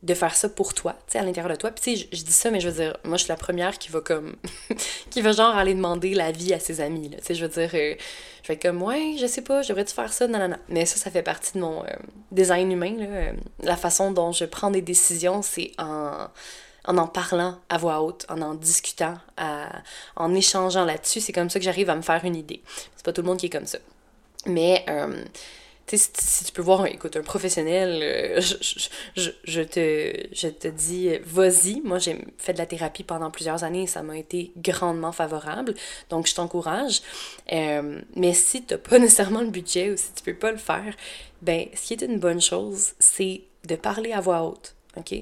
de 0.03 0.13
faire 0.13 0.35
ça 0.35 0.49
pour 0.49 0.73
toi, 0.73 0.93
tu 1.07 1.13
sais, 1.13 1.19
à 1.19 1.23
l'intérieur 1.23 1.49
de 1.49 1.55
toi. 1.55 1.71
Puis 1.71 2.09
je, 2.11 2.23
dis 2.23 2.33
ça, 2.33 2.51
mais 2.51 2.59
je 2.59 2.67
veux 2.67 2.83
dire, 2.83 2.97
moi, 3.05 3.15
je 3.15 3.23
suis 3.23 3.29
la 3.29 3.37
première 3.37 3.79
qui 3.79 3.89
va 3.89 4.01
comme... 4.01 4.35
qui 5.09 5.21
va 5.21 5.31
genre 5.31 5.55
aller 5.55 5.73
demander 5.73 6.13
l'avis 6.13 6.53
à 6.53 6.59
ses 6.59 6.81
amis, 6.81 7.07
là. 7.07 7.17
Tu 7.19 7.27
sais, 7.27 7.35
je 7.35 7.45
veux 7.45 7.51
dire, 7.51 7.69
euh, 7.73 7.95
je 8.43 8.47
vais 8.49 8.55
être 8.55 8.61
comme, 8.61 8.81
ouais, 8.83 9.15
je 9.17 9.25
sais 9.25 9.41
pas, 9.41 9.61
j'aimerais-tu 9.61 9.93
faire 9.93 10.11
ça? 10.11 10.27
Non, 10.27 10.39
non, 10.39 10.49
non. 10.49 10.57
Mais 10.67 10.85
ça, 10.85 10.97
ça 10.97 11.09
fait 11.09 11.23
partie 11.23 11.53
de 11.53 11.59
mon 11.59 11.83
euh, 11.83 11.87
design 12.31 12.69
humain, 12.69 12.95
là. 12.97 13.05
Euh, 13.05 13.31
la 13.61 13.77
façon 13.77 14.11
dont 14.11 14.33
je 14.33 14.43
prends 14.43 14.71
des 14.71 14.81
décisions, 14.81 15.41
c'est 15.41 15.71
en... 15.77 16.27
En 16.85 16.97
en 16.97 17.07
parlant 17.07 17.59
à 17.69 17.77
voix 17.77 18.01
haute, 18.01 18.25
en 18.27 18.41
en 18.41 18.55
discutant, 18.55 19.13
en 20.17 20.35
échangeant 20.35 20.83
là-dessus, 20.83 21.21
c'est 21.21 21.31
comme 21.31 21.49
ça 21.49 21.57
que 21.57 21.63
j'arrive 21.63 21.89
à 21.89 21.95
me 21.95 22.01
faire 22.01 22.25
une 22.25 22.35
idée. 22.35 22.61
C'est 22.97 23.05
pas 23.05 23.13
tout 23.13 23.21
le 23.21 23.27
monde 23.27 23.37
qui 23.37 23.45
est 23.45 23.49
comme 23.49 23.65
ça. 23.65 23.77
Mais 24.47 24.83
tu 25.85 25.97
si, 25.97 26.45
tu 26.45 26.51
peux 26.53 26.61
voir, 26.61 26.85
écoute, 26.85 27.17
un 27.17 27.23
professionnel, 27.23 27.99
euh, 28.01 28.41
je, 28.41 29.29
je, 29.43 29.61
te, 29.61 30.27
je 30.33 30.47
te 30.47 30.67
dis, 30.67 31.09
vas-y. 31.25 31.81
Moi, 31.81 31.99
j'ai 31.99 32.17
fait 32.37 32.53
de 32.53 32.57
la 32.57 32.65
thérapie 32.65 33.03
pendant 33.03 33.29
plusieurs 33.31 33.63
années 33.63 33.83
et 33.83 33.87
ça 33.87 34.01
m'a 34.01 34.17
été 34.17 34.51
grandement 34.57 35.11
favorable. 35.11 35.73
Donc, 36.09 36.27
je 36.27 36.35
t'encourage. 36.35 37.01
Euh, 37.51 38.01
mais 38.15 38.33
si 38.33 38.63
tu 38.63 38.73
n'as 38.73 38.79
pas 38.79 38.99
nécessairement 38.99 39.41
le 39.41 39.49
budget 39.49 39.91
ou 39.91 39.97
si 39.97 40.13
tu 40.15 40.23
peux 40.23 40.35
pas 40.35 40.51
le 40.51 40.57
faire, 40.57 40.95
ben, 41.41 41.65
ce 41.73 41.87
qui 41.87 41.93
est 41.93 42.01
une 42.01 42.19
bonne 42.19 42.41
chose, 42.41 42.93
c'est 42.99 43.41
de 43.67 43.75
parler 43.75 44.13
à 44.13 44.21
voix 44.21 44.43
haute. 44.43 44.75
OK? 44.97 45.13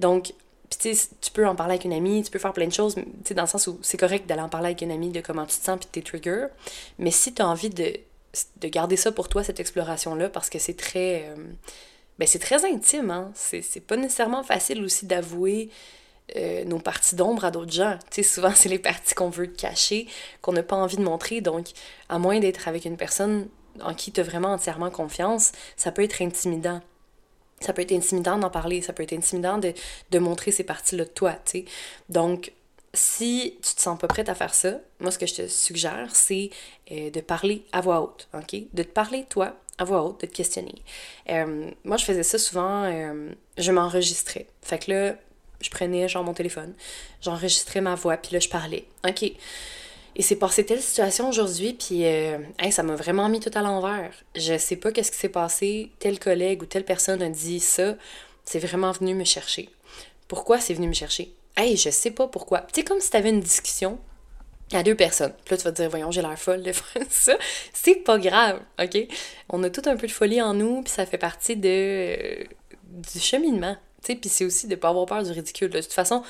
Donc, 0.00 0.32
tu 0.70 1.30
peux 1.32 1.46
en 1.46 1.54
parler 1.54 1.74
avec 1.74 1.84
une 1.84 1.92
amie, 1.92 2.22
tu 2.22 2.30
peux 2.30 2.38
faire 2.38 2.52
plein 2.52 2.66
de 2.66 2.72
choses, 2.72 2.96
dans 2.96 3.42
le 3.42 3.48
sens 3.48 3.66
où 3.66 3.78
c'est 3.82 3.96
correct 3.96 4.26
d'aller 4.26 4.42
en 4.42 4.48
parler 4.48 4.66
avec 4.66 4.82
une 4.82 4.90
amie 4.90 5.10
de 5.10 5.20
comment 5.20 5.46
tu 5.46 5.58
te 5.58 5.64
sens 5.64 5.78
puis 5.78 5.88
tes 5.90 6.02
triggers. 6.02 6.46
Mais 6.98 7.10
si 7.10 7.34
tu 7.34 7.42
as 7.42 7.48
envie 7.48 7.70
de 7.70 7.92
de 8.60 8.68
garder 8.68 8.96
ça 8.96 9.12
pour 9.12 9.28
toi, 9.28 9.44
cette 9.44 9.60
exploration-là, 9.60 10.28
parce 10.28 10.50
que 10.50 10.58
c'est 10.58 10.76
très. 10.76 11.26
Euh, 11.28 11.36
ben 12.18 12.26
c'est 12.26 12.38
très 12.38 12.64
intime, 12.64 13.10
hein. 13.10 13.30
C'est 13.34 13.86
pas 13.86 13.96
nécessairement 13.96 14.42
facile 14.42 14.82
aussi 14.82 15.06
d'avouer 15.06 15.70
euh, 16.34 16.64
nos 16.64 16.80
parties 16.80 17.14
d'ombre 17.14 17.44
à 17.44 17.50
d'autres 17.50 17.72
gens. 17.72 17.98
Tu 18.10 18.24
souvent, 18.24 18.50
c'est 18.54 18.68
les 18.68 18.78
parties 18.78 19.14
qu'on 19.14 19.30
veut 19.30 19.46
cacher, 19.46 20.06
qu'on 20.42 20.52
n'a 20.52 20.62
pas 20.62 20.76
envie 20.76 20.96
de 20.96 21.02
montrer. 21.02 21.40
Donc, 21.40 21.68
à 22.08 22.18
moins 22.18 22.40
d'être 22.40 22.68
avec 22.68 22.84
une 22.84 22.96
personne 22.96 23.48
en 23.80 23.94
qui 23.94 24.10
tu 24.10 24.20
as 24.20 24.24
vraiment 24.24 24.52
entièrement 24.52 24.90
confiance, 24.90 25.52
ça 25.76 25.92
peut 25.92 26.02
être 26.02 26.22
intimidant. 26.22 26.80
Ça 27.60 27.72
peut 27.72 27.82
être 27.82 27.92
intimidant 27.92 28.38
d'en 28.38 28.50
parler, 28.50 28.82
ça 28.82 28.92
peut 28.92 29.02
être 29.02 29.12
intimidant 29.12 29.58
de, 29.58 30.18
montrer 30.18 30.50
ces 30.50 30.64
parties-là 30.64 31.04
de 31.04 31.10
toi, 31.10 31.34
tu. 31.44 31.64
Donc, 32.08 32.52
si 32.96 33.58
tu 33.62 33.74
te 33.74 33.80
sens 33.80 33.98
pas 33.98 34.06
prête 34.06 34.28
à 34.28 34.34
faire 34.34 34.54
ça, 34.54 34.74
moi, 35.00 35.10
ce 35.10 35.18
que 35.18 35.26
je 35.26 35.34
te 35.34 35.46
suggère, 35.48 36.08
c'est 36.14 36.50
euh, 36.90 37.10
de 37.10 37.20
parler 37.20 37.64
à 37.72 37.80
voix 37.80 38.00
haute, 38.00 38.28
OK? 38.34 38.60
De 38.72 38.82
te 38.82 38.88
parler, 38.88 39.24
toi, 39.28 39.56
à 39.78 39.84
voix 39.84 40.02
haute, 40.02 40.20
de 40.22 40.26
te 40.26 40.34
questionner. 40.34 40.74
Euh, 41.28 41.70
moi, 41.84 41.96
je 41.96 42.04
faisais 42.04 42.22
ça 42.22 42.38
souvent, 42.38 42.84
euh, 42.84 43.30
je 43.58 43.72
m'enregistrais. 43.72 44.46
Fait 44.62 44.78
que 44.78 44.90
là, 44.90 45.16
je 45.60 45.70
prenais, 45.70 46.08
genre, 46.08 46.24
mon 46.24 46.34
téléphone, 46.34 46.74
j'enregistrais 47.22 47.80
ma 47.80 47.94
voix, 47.94 48.16
puis 48.16 48.32
là, 48.32 48.40
je 48.40 48.48
parlais. 48.48 48.84
OK? 49.06 49.22
Et 49.22 50.22
c'est 50.22 50.36
passé 50.36 50.64
telle 50.64 50.80
situation 50.80 51.28
aujourd'hui, 51.28 51.74
puis 51.74 52.04
ça 52.70 52.82
m'a 52.82 52.96
vraiment 52.96 53.28
mis 53.28 53.38
tout 53.38 53.50
à 53.52 53.60
l'envers. 53.60 54.10
Je 54.34 54.56
sais 54.56 54.76
pas 54.76 54.90
qu'est-ce 54.90 55.12
qui 55.12 55.18
s'est 55.18 55.28
passé, 55.28 55.90
tel 55.98 56.18
collègue 56.18 56.62
ou 56.62 56.64
telle 56.66 56.86
personne 56.86 57.20
a 57.20 57.28
dit 57.28 57.60
ça, 57.60 57.96
c'est 58.46 58.60
vraiment 58.60 58.92
venu 58.92 59.14
me 59.14 59.24
chercher. 59.24 59.68
Pourquoi 60.26 60.58
c'est 60.58 60.72
venu 60.72 60.88
me 60.88 60.94
chercher? 60.94 61.35
Hey, 61.56 61.76
je 61.76 61.90
sais 61.90 62.10
pas 62.10 62.28
pourquoi. 62.28 62.60
Tu 62.72 62.80
sais, 62.80 62.84
comme 62.84 63.00
si 63.00 63.10
tu 63.10 63.16
avais 63.16 63.30
une 63.30 63.40
discussion 63.40 63.98
à 64.72 64.82
deux 64.82 64.94
personnes. 64.94 65.32
Puis 65.44 65.54
là, 65.54 65.56
tu 65.58 65.64
vas 65.64 65.72
te 65.72 65.76
dire, 65.76 65.90
voyons, 65.90 66.10
j'ai 66.10 66.22
l'air 66.22 66.38
folle 66.38 66.62
de 66.62 66.72
faire 66.72 67.02
ça. 67.08 67.36
C'est 67.72 67.96
pas 67.96 68.18
grave, 68.18 68.60
OK? 68.82 68.98
On 69.48 69.62
a 69.62 69.70
tout 69.70 69.82
un 69.86 69.96
peu 69.96 70.06
de 70.06 70.12
folie 70.12 70.42
en 70.42 70.54
nous, 70.54 70.82
puis 70.82 70.92
ça 70.92 71.06
fait 71.06 71.18
partie 71.18 71.56
de, 71.56 71.68
euh, 71.68 72.44
du 72.82 73.20
cheminement. 73.20 73.76
Tu 74.02 74.12
sais, 74.12 74.16
puis 74.16 74.28
c'est 74.28 74.44
aussi 74.44 74.66
de 74.66 74.74
pas 74.74 74.88
avoir 74.88 75.06
peur 75.06 75.22
du 75.22 75.30
ridicule. 75.30 75.70
De 75.70 75.80
toute 75.80 75.92
façon, 75.92 76.22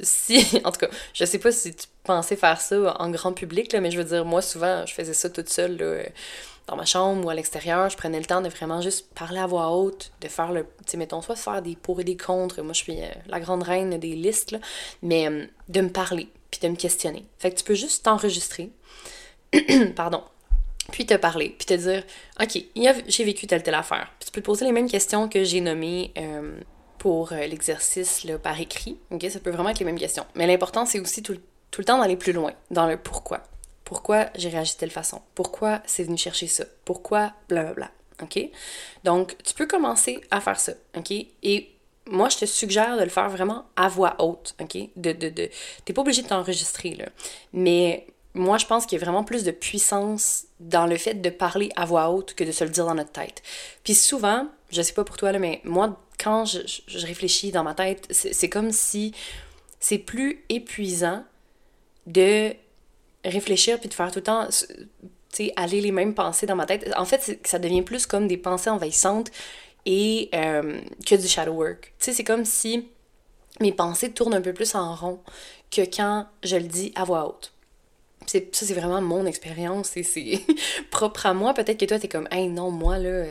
si, 0.00 0.60
en 0.64 0.72
tout 0.72 0.80
cas, 0.80 0.88
je 1.12 1.24
sais 1.24 1.38
pas 1.38 1.52
si 1.52 1.74
tu 1.74 1.86
pensais 2.02 2.36
faire 2.36 2.60
ça 2.60 2.96
en 3.00 3.10
grand 3.10 3.32
public, 3.32 3.74
mais 3.80 3.90
je 3.90 3.98
veux 3.98 4.04
dire, 4.04 4.24
moi, 4.24 4.42
souvent, 4.42 4.84
je 4.86 4.94
faisais 4.94 5.14
ça 5.14 5.30
toute 5.30 5.48
seule, 5.48 6.12
dans 6.66 6.76
ma 6.76 6.84
chambre 6.84 7.26
ou 7.26 7.30
à 7.30 7.34
l'extérieur. 7.34 7.90
Je 7.90 7.96
prenais 7.96 8.18
le 8.18 8.24
temps 8.24 8.40
de 8.40 8.48
vraiment 8.48 8.80
juste 8.80 9.12
parler 9.14 9.38
à 9.38 9.46
voix 9.46 9.70
haute, 9.70 10.12
de 10.20 10.28
faire 10.28 10.52
le, 10.52 10.62
tu 10.62 10.92
sais, 10.92 10.96
mettons, 10.96 11.20
soit 11.20 11.36
faire 11.36 11.62
des 11.62 11.76
pour 11.76 12.00
et 12.00 12.04
des 12.04 12.16
contre. 12.16 12.62
Moi, 12.62 12.72
je 12.72 12.82
suis 12.82 13.00
euh, 13.00 13.08
la 13.26 13.40
grande 13.40 13.62
reine 13.62 13.98
des 13.98 14.14
listes, 14.14 14.52
là, 14.52 14.58
mais 15.02 15.28
euh, 15.28 15.46
de 15.68 15.80
me 15.80 15.90
parler 15.90 16.28
puis 16.50 16.60
de 16.60 16.68
me 16.68 16.76
questionner. 16.76 17.24
Fait 17.38 17.50
que 17.50 17.56
tu 17.56 17.64
peux 17.64 17.74
juste 17.74 18.04
t'enregistrer, 18.04 18.70
pardon, 19.96 20.22
puis 20.92 21.04
te 21.04 21.14
parler, 21.14 21.54
puis 21.58 21.66
te 21.66 21.74
dire, 21.74 22.04
OK, 22.40 22.62
j'ai 23.08 23.24
vécu 23.24 23.46
telle 23.46 23.62
telle 23.62 23.74
affaire. 23.74 24.12
Puis 24.18 24.26
tu 24.26 24.32
peux 24.32 24.40
te 24.40 24.46
poser 24.46 24.64
les 24.64 24.72
mêmes 24.72 24.88
questions 24.88 25.28
que 25.28 25.42
j'ai 25.42 25.60
nommées 25.60 26.12
euh, 26.16 26.60
pour 27.04 27.32
euh, 27.32 27.46
l'exercice 27.46 28.26
par 28.42 28.58
écrit. 28.58 28.96
OK, 29.10 29.26
ça 29.30 29.38
peut 29.38 29.50
vraiment 29.50 29.68
être 29.68 29.78
les 29.78 29.84
mêmes 29.84 29.98
questions. 29.98 30.24
Mais 30.34 30.46
l'important, 30.46 30.86
c'est 30.86 31.00
aussi 31.00 31.22
tout, 31.22 31.36
tout 31.70 31.82
le 31.82 31.84
temps 31.84 31.98
d'aller 31.98 32.16
plus 32.16 32.32
loin, 32.32 32.54
dans 32.70 32.86
le 32.86 32.96
pourquoi. 32.96 33.42
Pourquoi 33.84 34.28
j'ai 34.36 34.48
réagi 34.48 34.72
de 34.72 34.78
telle 34.78 34.90
façon? 34.90 35.20
Pourquoi 35.34 35.82
c'est 35.84 36.04
venu 36.04 36.16
chercher 36.16 36.46
ça? 36.46 36.64
Pourquoi 36.86 37.34
blablabla? 37.50 37.90
OK? 38.22 38.48
Donc, 39.04 39.36
tu 39.44 39.52
peux 39.52 39.66
commencer 39.66 40.22
à 40.30 40.40
faire 40.40 40.58
ça. 40.58 40.72
OK? 40.96 41.10
Et 41.42 41.68
moi, 42.06 42.30
je 42.30 42.38
te 42.38 42.46
suggère 42.46 42.96
de 42.96 43.02
le 43.02 43.10
faire 43.10 43.28
vraiment 43.28 43.66
à 43.76 43.88
voix 43.88 44.16
haute, 44.18 44.54
OK? 44.58 44.78
De, 44.96 45.12
de, 45.12 45.28
de... 45.28 45.50
T'es 45.84 45.92
pas 45.92 46.00
obligé 46.00 46.22
de 46.22 46.28
t'enregistrer, 46.28 46.94
là. 46.94 47.10
Mais 47.52 48.06
moi, 48.32 48.56
je 48.56 48.64
pense 48.64 48.86
qu'il 48.86 48.98
y 48.98 49.02
a 49.02 49.04
vraiment 49.04 49.24
plus 49.24 49.44
de 49.44 49.50
puissance 49.50 50.46
dans 50.58 50.86
le 50.86 50.96
fait 50.96 51.14
de 51.14 51.28
parler 51.28 51.70
à 51.76 51.84
voix 51.84 52.08
haute 52.08 52.32
que 52.32 52.44
de 52.44 52.50
se 52.50 52.64
le 52.64 52.70
dire 52.70 52.86
dans 52.86 52.94
notre 52.94 53.12
tête. 53.12 53.42
Puis 53.82 53.94
souvent, 53.94 54.48
je 54.70 54.82
sais 54.82 54.94
pas 54.94 55.04
pour 55.04 55.18
toi, 55.18 55.32
là, 55.32 55.38
mais 55.38 55.60
moi, 55.64 56.00
quand 56.24 56.46
je, 56.46 56.58
réfléchis 57.06 57.52
dans 57.52 57.62
ma 57.62 57.74
tête, 57.74 58.06
c'est 58.10 58.48
comme 58.48 58.72
si 58.72 59.12
c'est 59.78 59.98
plus 59.98 60.42
épuisant 60.48 61.22
de 62.06 62.54
réfléchir 63.24 63.78
puis 63.78 63.90
de 63.90 63.94
faire 63.94 64.10
tout 64.10 64.20
le 64.20 64.24
temps, 64.24 64.48
aller 65.56 65.80
les 65.82 65.92
mêmes 65.92 66.14
pensées 66.14 66.46
dans 66.46 66.56
ma 66.56 66.64
tête. 66.64 66.90
En 66.96 67.04
fait, 67.04 67.38
ça 67.44 67.58
devient 67.58 67.82
plus 67.82 68.06
comme 68.06 68.26
des 68.26 68.38
pensées 68.38 68.70
envahissantes 68.70 69.30
et 69.84 70.30
euh, 70.34 70.80
que 71.06 71.14
du 71.14 71.28
shadow 71.28 71.52
work. 71.52 71.92
C'est 71.98 72.24
comme 72.24 72.46
si 72.46 72.88
mes 73.60 73.72
pensées 73.72 74.10
tournent 74.10 74.34
un 74.34 74.40
peu 74.40 74.54
plus 74.54 74.74
en 74.74 74.94
rond 74.94 75.20
que 75.70 75.82
quand 75.82 76.26
je 76.42 76.56
le 76.56 76.68
dis 76.68 76.92
à 76.94 77.04
voix 77.04 77.28
haute. 77.28 77.53
Ça, 78.26 78.40
c'est 78.52 78.74
vraiment 78.74 79.00
mon 79.00 79.26
expérience 79.26 79.96
et 79.96 80.02
c'est 80.02 80.40
propre 80.90 81.26
à 81.26 81.34
moi. 81.34 81.54
Peut-être 81.54 81.78
que 81.78 81.84
toi, 81.84 81.98
t'es 81.98 82.08
comme, 82.08 82.28
hey, 82.30 82.48
non, 82.48 82.70
moi, 82.70 82.98
là, 82.98 83.24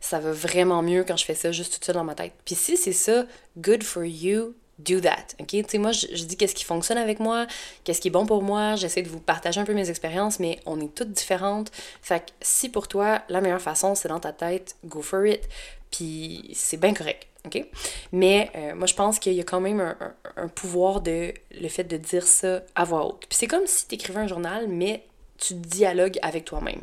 ça 0.00 0.18
va 0.18 0.32
vraiment 0.32 0.82
mieux 0.82 1.04
quand 1.04 1.16
je 1.16 1.24
fais 1.24 1.34
ça 1.34 1.52
juste 1.52 1.74
tout 1.74 1.84
seul 1.84 1.94
dans 1.94 2.04
ma 2.04 2.14
tête. 2.14 2.32
Puis 2.44 2.54
si 2.54 2.76
c'est 2.76 2.92
ça, 2.92 3.24
good 3.58 3.82
for 3.82 4.04
you, 4.04 4.54
do 4.84 5.00
that. 5.00 5.34
OK? 5.40 5.48
Tu 5.48 5.64
sais, 5.68 5.78
moi, 5.78 5.92
je, 5.92 6.24
dis 6.24 6.36
qu'est-ce 6.36 6.54
qui 6.54 6.64
fonctionne 6.64 6.98
avec 6.98 7.20
moi, 7.20 7.46
qu'est-ce 7.84 8.00
qui 8.00 8.08
est 8.08 8.10
bon 8.10 8.26
pour 8.26 8.42
moi. 8.42 8.76
J'essaie 8.76 9.02
de 9.02 9.08
vous 9.08 9.20
partager 9.20 9.60
un 9.60 9.64
peu 9.64 9.74
mes 9.74 9.90
expériences, 9.90 10.40
mais 10.40 10.58
on 10.66 10.80
est 10.80 10.94
toutes 10.94 11.12
différentes. 11.12 11.70
Fait 12.02 12.20
que 12.20 12.32
si 12.40 12.68
pour 12.68 12.88
toi, 12.88 13.22
la 13.28 13.40
meilleure 13.40 13.60
façon, 13.60 13.94
c'est 13.94 14.08
dans 14.08 14.20
ta 14.20 14.32
tête, 14.32 14.76
go 14.84 15.02
for 15.02 15.26
it. 15.26 15.48
Puis 15.90 16.50
c'est 16.54 16.78
bien 16.78 16.94
correct. 16.94 17.26
OK? 17.46 17.64
Mais 18.12 18.50
euh, 18.54 18.74
moi, 18.74 18.86
je 18.86 18.94
pense 18.94 19.18
qu'il 19.18 19.32
y 19.32 19.40
a 19.40 19.44
quand 19.44 19.60
même 19.60 19.80
un, 19.80 19.96
un, 20.36 20.48
pouvoir 20.48 21.00
de 21.00 21.32
le 21.58 21.68
fait 21.68 21.84
de 21.84 21.96
dire 21.96 22.26
ça 22.26 22.62
à 22.74 22.84
voix 22.84 23.06
haute. 23.06 23.24
Puis 23.28 23.38
c'est 23.38 23.46
comme 23.46 23.66
si 23.66 23.88
tu 23.88 23.94
écrivais 23.94 24.20
un 24.20 24.26
journal, 24.26 24.68
mais 24.68 25.04
tu 25.38 25.54
dialogues 25.54 26.18
avec 26.22 26.44
toi-même. 26.44 26.82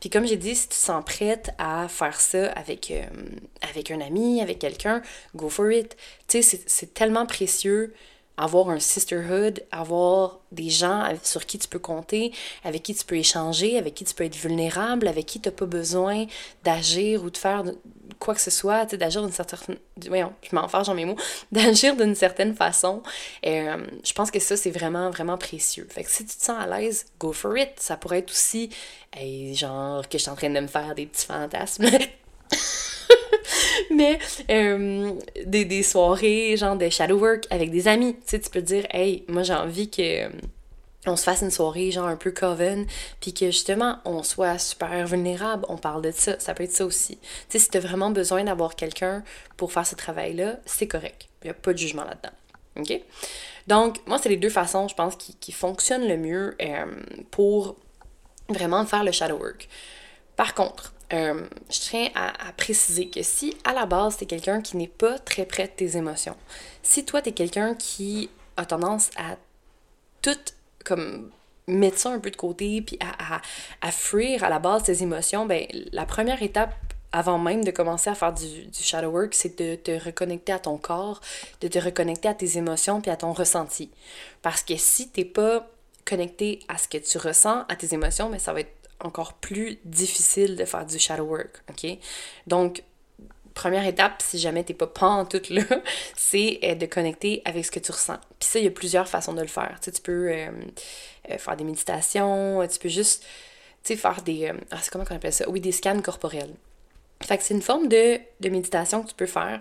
Puis 0.00 0.10
comme 0.10 0.26
j'ai 0.26 0.36
dit, 0.36 0.54
si 0.54 0.68
tu 0.68 0.68
te 0.70 0.74
sens 0.74 1.04
prête 1.04 1.50
à 1.58 1.88
faire 1.88 2.20
ça 2.20 2.50
avec, 2.52 2.90
euh, 2.90 3.04
avec 3.68 3.90
un 3.90 4.00
ami, 4.00 4.40
avec 4.40 4.58
quelqu'un, 4.58 5.02
go 5.36 5.48
for 5.48 5.70
it. 5.70 5.96
Tu 6.26 6.42
sais, 6.42 6.60
c'est 6.66 6.94
tellement 6.94 7.26
précieux 7.26 7.94
avoir 8.38 8.70
un 8.70 8.78
sisterhood, 8.78 9.64
avoir 9.72 10.38
des 10.52 10.70
gens 10.70 11.04
sur 11.24 11.44
qui 11.44 11.58
tu 11.58 11.66
peux 11.66 11.80
compter, 11.80 12.32
avec 12.64 12.84
qui 12.84 12.94
tu 12.94 13.04
peux 13.04 13.16
échanger, 13.16 13.76
avec 13.76 13.94
qui 13.94 14.04
tu 14.04 14.14
peux 14.14 14.24
être 14.24 14.36
vulnérable, 14.36 15.08
avec 15.08 15.26
qui 15.26 15.40
tu 15.40 15.48
n'as 15.48 15.54
pas 15.54 15.66
besoin 15.66 16.26
d'agir 16.62 17.24
ou 17.24 17.30
de 17.30 17.36
faire 17.36 17.64
quoi 18.18 18.34
que 18.34 18.40
ce 18.40 18.50
soit, 18.50 18.84
d'agir 18.96 19.22
d'une 19.22 19.32
certaine... 19.32 19.76
Voyons, 20.06 20.32
je 20.42 20.54
m'en 20.54 20.68
fâche 20.68 20.86
dans 20.86 20.94
mes 20.94 21.04
mots. 21.04 21.16
D'agir 21.52 21.96
d'une 21.96 22.14
certaine 22.14 22.54
façon. 22.54 23.02
Euh, 23.46 23.76
je 24.04 24.12
pense 24.12 24.30
que 24.30 24.38
ça, 24.38 24.56
c'est 24.56 24.70
vraiment, 24.70 25.10
vraiment 25.10 25.38
précieux. 25.38 25.86
Fait 25.90 26.04
que 26.04 26.10
si 26.10 26.24
tu 26.24 26.36
te 26.36 26.44
sens 26.44 26.56
à 26.60 26.66
l'aise, 26.66 27.06
go 27.18 27.32
for 27.32 27.56
it. 27.56 27.70
Ça 27.76 27.96
pourrait 27.96 28.18
être 28.18 28.30
aussi, 28.30 28.70
genre, 29.52 30.08
que 30.08 30.18
je 30.18 30.22
suis 30.22 30.30
en 30.30 30.36
train 30.36 30.50
de 30.50 30.60
me 30.60 30.66
faire 30.66 30.94
des 30.94 31.06
petits 31.06 31.26
fantasmes. 31.26 31.86
mais 33.90 34.18
euh, 34.50 35.12
des, 35.46 35.64
des, 35.64 35.82
soirées, 35.82 36.56
genre 36.56 36.76
de 36.76 36.88
shadow 36.88 37.18
work 37.18 37.44
avec 37.50 37.70
des 37.70 37.88
amis. 37.88 38.14
Tu 38.14 38.20
sais, 38.26 38.40
tu 38.40 38.50
peux 38.50 38.62
dire, 38.62 38.86
hey, 38.90 39.24
moi 39.28 39.42
j'ai 39.42 39.54
envie 39.54 39.90
que 39.90 40.28
on 41.08 41.16
se 41.16 41.24
fasse 41.24 41.42
une 41.42 41.50
soirée 41.50 41.90
genre 41.90 42.06
un 42.06 42.16
peu 42.16 42.30
coven, 42.30 42.86
puis 43.20 43.34
que 43.34 43.46
justement 43.46 43.98
on 44.04 44.22
soit 44.22 44.58
super 44.58 45.06
vulnérable, 45.06 45.64
on 45.68 45.76
parle 45.76 46.02
de 46.02 46.10
ça, 46.10 46.38
ça 46.38 46.54
peut 46.54 46.64
être 46.64 46.72
ça 46.72 46.84
aussi. 46.84 47.18
Tu 47.18 47.26
sais, 47.50 47.58
si 47.58 47.70
tu 47.70 47.78
as 47.78 47.80
vraiment 47.80 48.10
besoin 48.10 48.44
d'avoir 48.44 48.76
quelqu'un 48.76 49.22
pour 49.56 49.72
faire 49.72 49.86
ce 49.86 49.94
travail-là, 49.94 50.56
c'est 50.66 50.86
correct. 50.86 51.28
Il 51.42 51.46
n'y 51.46 51.50
a 51.50 51.54
pas 51.54 51.72
de 51.72 51.78
jugement 51.78 52.04
là-dedans. 52.04 52.34
OK? 52.76 53.00
Donc, 53.66 54.06
moi, 54.06 54.18
c'est 54.18 54.28
les 54.28 54.36
deux 54.36 54.50
façons, 54.50 54.88
je 54.88 54.94
pense, 54.94 55.16
qui, 55.16 55.34
qui 55.34 55.52
fonctionnent 55.52 56.08
le 56.08 56.16
mieux 56.16 56.56
euh, 56.62 56.86
pour 57.30 57.76
vraiment 58.48 58.84
faire 58.86 59.04
le 59.04 59.12
shadow 59.12 59.36
work. 59.36 59.68
Par 60.36 60.54
contre, 60.54 60.94
euh, 61.12 61.46
je 61.70 61.80
tiens 61.80 62.08
à, 62.14 62.52
préciser 62.52 63.08
que 63.08 63.22
si 63.22 63.56
à 63.64 63.72
la 63.72 63.86
base, 63.86 64.16
tu 64.16 64.24
es 64.24 64.26
quelqu'un 64.26 64.60
qui 64.60 64.76
n'est 64.76 64.88
pas 64.88 65.18
très 65.18 65.46
près 65.46 65.64
de 65.64 65.72
tes 65.72 65.96
émotions, 65.96 66.36
si 66.82 67.04
toi, 67.04 67.22
tu 67.22 67.30
es 67.30 67.32
quelqu'un 67.32 67.74
qui 67.74 68.30
a 68.56 68.66
tendance 68.66 69.10
à 69.16 69.36
tout 70.22 70.38
comme 70.88 71.30
mettre 71.66 71.98
ça 71.98 72.10
un 72.10 72.18
peu 72.18 72.30
de 72.30 72.36
côté, 72.36 72.80
puis 72.82 72.98
à, 73.00 73.40
à, 73.82 73.92
fuir 73.92 74.42
à 74.42 74.48
la 74.48 74.58
base 74.58 74.84
tes 74.84 75.02
émotions, 75.02 75.44
ben 75.44 75.66
la 75.92 76.06
première 76.06 76.42
étape 76.42 76.74
avant 77.12 77.38
même 77.38 77.64
de 77.64 77.70
commencer 77.70 78.10
à 78.10 78.14
faire 78.14 78.32
du, 78.32 78.66
du 78.66 78.82
shadow 78.82 79.10
work, 79.10 79.34
c'est 79.34 79.58
de 79.58 79.76
te 79.76 79.90
reconnecter 80.02 80.52
à 80.52 80.58
ton 80.58 80.76
corps, 80.76 81.20
de 81.60 81.68
te 81.68 81.78
reconnecter 81.78 82.28
à 82.28 82.34
tes 82.34 82.58
émotions 82.58 83.00
puis 83.00 83.10
à 83.10 83.16
ton 83.16 83.32
ressenti. 83.32 83.90
Parce 84.42 84.62
que 84.62 84.76
si 84.76 85.08
t'es 85.08 85.24
pas 85.24 85.66
connecté 86.04 86.60
à 86.68 86.78
ce 86.78 86.88
que 86.88 86.98
tu 86.98 87.18
ressens, 87.18 87.64
à 87.68 87.76
tes 87.76 87.94
émotions, 87.94 88.26
mais 88.26 88.38
ben, 88.38 88.42
ça 88.42 88.52
va 88.52 88.60
être 88.60 88.72
encore 89.00 89.34
plus 89.34 89.78
difficile 89.84 90.56
de 90.56 90.64
faire 90.64 90.84
du 90.84 90.98
shadow 90.98 91.24
work, 91.24 91.62
ok? 91.70 91.98
Donc, 92.46 92.82
première 93.58 93.86
étape, 93.86 94.22
si 94.22 94.38
jamais 94.38 94.62
t'es 94.62 94.72
pas 94.72 94.88
en 95.00 95.24
tout 95.24 95.42
là, 95.50 95.64
c'est 96.16 96.60
euh, 96.62 96.74
de 96.76 96.86
connecter 96.86 97.42
avec 97.44 97.64
ce 97.64 97.72
que 97.72 97.80
tu 97.80 97.90
ressens. 97.90 98.18
Puis 98.38 98.48
ça, 98.48 98.58
il 98.60 98.64
y 98.64 98.68
a 98.68 98.70
plusieurs 98.70 99.08
façons 99.08 99.32
de 99.32 99.40
le 99.40 99.48
faire. 99.48 99.76
Tu, 99.80 99.86
sais, 99.86 99.92
tu 99.92 100.00
peux 100.00 100.30
euh, 100.30 100.48
euh, 101.30 101.38
faire 101.38 101.56
des 101.56 101.64
méditations, 101.64 102.66
tu 102.68 102.78
peux 102.78 102.88
juste, 102.88 103.24
tu 103.82 103.94
sais, 103.94 103.96
faire 103.96 104.22
des... 104.22 104.52
ah, 104.70 104.76
c'est 104.80 104.90
comment 104.90 105.04
qu'on 105.04 105.16
appelle 105.16 105.32
ça? 105.32 105.48
Oui, 105.48 105.60
des 105.60 105.72
scans 105.72 106.00
corporels. 106.00 106.54
Fait 107.20 107.36
que 107.36 107.42
c'est 107.42 107.54
une 107.54 107.62
forme 107.62 107.88
de, 107.88 108.20
de, 108.38 108.48
méditation 108.48 109.02
que 109.02 109.08
tu 109.08 109.14
peux 109.16 109.26
faire 109.26 109.60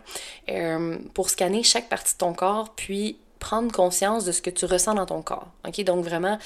pour 1.16 1.32
scanner 1.32 1.64
chaque 1.64 1.90
partie 1.90 2.14
de 2.14 2.20
ton 2.20 2.34
corps, 2.34 2.76
puis 2.76 3.18
prendre 3.40 3.72
conscience 3.72 4.26
de 4.26 4.32
ce 4.32 4.44
que 4.44 4.52
tu 4.52 4.66
ressens 4.66 4.94
dans 4.94 5.08
ton 5.08 5.24
corps. 5.24 5.48
OK? 5.68 5.84
Donc 5.84 6.06
vraiment 6.06 6.38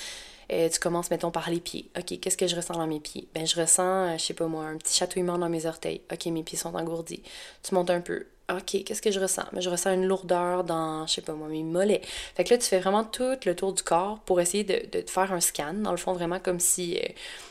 euh, 0.52 0.70
tu 0.70 0.80
commences, 0.80 1.12
mettons, 1.12 1.32
par 1.32 1.50
les 1.50 1.60
pieds. 1.60 1.90
OK, 1.98 2.20
qu'est-ce 2.20 2.38
que 2.38 2.48
je 2.48 2.56
ressens 2.56 2.74
dans 2.74 2.88
mes 2.88 3.00
pieds? 3.00 3.28
Ben, 3.34 3.46
je 3.46 3.60
ressens, 3.60 4.10
euh, 4.10 4.18
je 4.18 4.24
sais 4.24 4.34
pas 4.34 4.48
moi, 4.48 4.66
un 4.66 4.78
petit 4.78 4.96
chatouillement 4.96 5.38
dans 5.38 5.50
mes 5.50 5.66
orteils. 5.66 6.02
OK, 6.12 6.26
mes 6.28 6.44
pieds 6.44 6.58
sont 6.58 6.76
engourdis. 6.76 7.24
Tu 7.64 7.74
montes 7.74 7.90
un 7.90 8.02
peu. 8.02 8.26
OK, 8.58 8.84
qu'est-ce 8.84 9.02
que 9.02 9.12
je 9.12 9.20
ressens? 9.20 9.44
Mais 9.52 9.58
ben, 9.58 9.62
je 9.62 9.70
ressens 9.70 9.94
une 9.94 10.06
lourdeur 10.06 10.64
dans, 10.64 11.06
je 11.08 11.14
sais 11.14 11.22
pas 11.22 11.34
moi, 11.34 11.48
mes 11.48 11.64
mollets. 11.64 12.02
Fait 12.36 12.44
que 12.44 12.50
là, 12.52 12.58
tu 12.58 12.66
fais 12.66 12.80
vraiment 12.80 13.04
tout 13.04 13.36
le 13.46 13.56
tour 13.56 13.74
du 13.74 13.84
corps 13.84 14.20
pour 14.20 14.40
essayer 14.42 14.64
de, 14.64 14.82
de 14.92 15.04
faire 15.08 15.32
un 15.32 15.40
scan. 15.40 15.74
Dans 15.76 15.92
le 15.92 15.98
fond, 15.98 16.14
vraiment 16.14 16.40
comme 16.40 16.60
si 16.60 16.98
euh, 16.98 17.08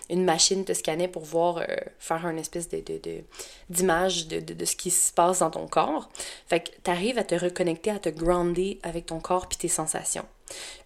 une 0.09 0.25
machine 0.25 0.65
te 0.65 0.73
scannait 0.73 1.09
pour 1.09 1.25
voir, 1.25 1.59
euh, 1.59 1.65
faire 1.99 2.27
un 2.27 2.37
espèce 2.37 2.69
de, 2.69 2.83
d'image 3.69 4.29
de, 4.29 4.41
de, 4.41 4.65
ce 4.65 4.77
qui 4.77 4.91
se 4.91 5.13
passe 5.13 5.41
dans 5.41 5.51
ton 5.51 5.67
corps. 5.67 6.11
Fait 6.47 6.61
que 6.61 6.71
tu 6.83 6.91
arrives 6.91 7.19
à 7.19 7.25
te 7.25 7.35
reconnecter, 7.35 7.91
à 7.91 7.99
te 7.99 8.09
grounder 8.09 8.79
avec 8.83 9.07
ton 9.07 9.21
corps 9.21 9.49
puis 9.49 9.59
tes 9.59 9.69
sensations. 9.69 10.27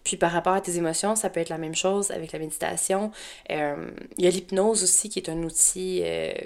Puis 0.03 0.15
par 0.15 0.31
rapport 0.31 0.53
à 0.53 0.61
tes 0.61 0.77
émotions, 0.77 1.15
ça 1.15 1.29
peut 1.31 1.39
être 1.39 1.49
la 1.49 1.57
même 1.57 1.73
chose 1.73 2.11
avec 2.11 2.31
la 2.31 2.39
méditation. 2.39 3.11
Euh, 3.49 3.89
il 4.17 4.25
y 4.25 4.27
a 4.27 4.29
l'hypnose 4.29 4.83
aussi 4.83 5.09
qui 5.09 5.17
est 5.17 5.29
un 5.29 5.41
outil 5.41 6.03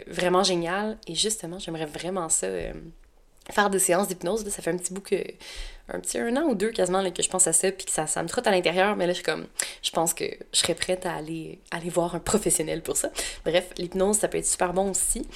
vraiment 0.08 0.44
génial. 0.44 0.98
Et 1.08 1.16
justement, 1.16 1.60
j'aimerais 1.60 1.86
vraiment 1.86 2.30
ça 2.30 2.48
faire 3.52 3.70
des 3.70 3.80
séances 3.80 4.08
d'hypnose. 4.08 4.48
Ça 4.50 4.62
fait 4.62 4.72
un 4.72 4.78
petit 4.78 4.94
bout 4.94 5.02
que 5.02 5.24
un 5.94 6.00
petit 6.00 6.18
un 6.18 6.36
an 6.38 6.44
ou 6.44 6.56
deux 6.56 6.72
quasiment 6.72 7.02
là, 7.02 7.12
que 7.12 7.24
je 7.24 7.30
pense 7.30 7.48
à 7.48 7.54
ça, 7.54 7.72
puis 7.72 7.86
que 7.86 7.92
ça, 7.92 8.08
ça 8.08 8.24
me 8.24 8.28
trotte 8.28 8.48
à 8.48 8.52
l'intérieur, 8.52 8.96
mais 8.96 9.06
là, 9.08 9.14
je 9.14 9.18
suis 9.18 9.24
comme, 9.24 9.48
je 9.82 9.92
pense 9.92 10.14
que 10.14 10.26
je 10.54 10.60
serais 10.60 10.76
prête 10.76 11.06
à 11.06 11.14
aller, 11.14 11.60
aller 11.72 11.90
voir 11.90 12.16
un 12.16 12.20
professionnel 12.20 12.82
pour 12.82 12.98
ça. 12.98 13.10
Bref, 13.46 13.70
l'hypnose, 13.78 14.18
ça 14.18 14.28
peut 14.28 14.38
être 14.38 14.46
super 14.46 14.74
bon 14.74 14.92
aussi. 14.92 15.28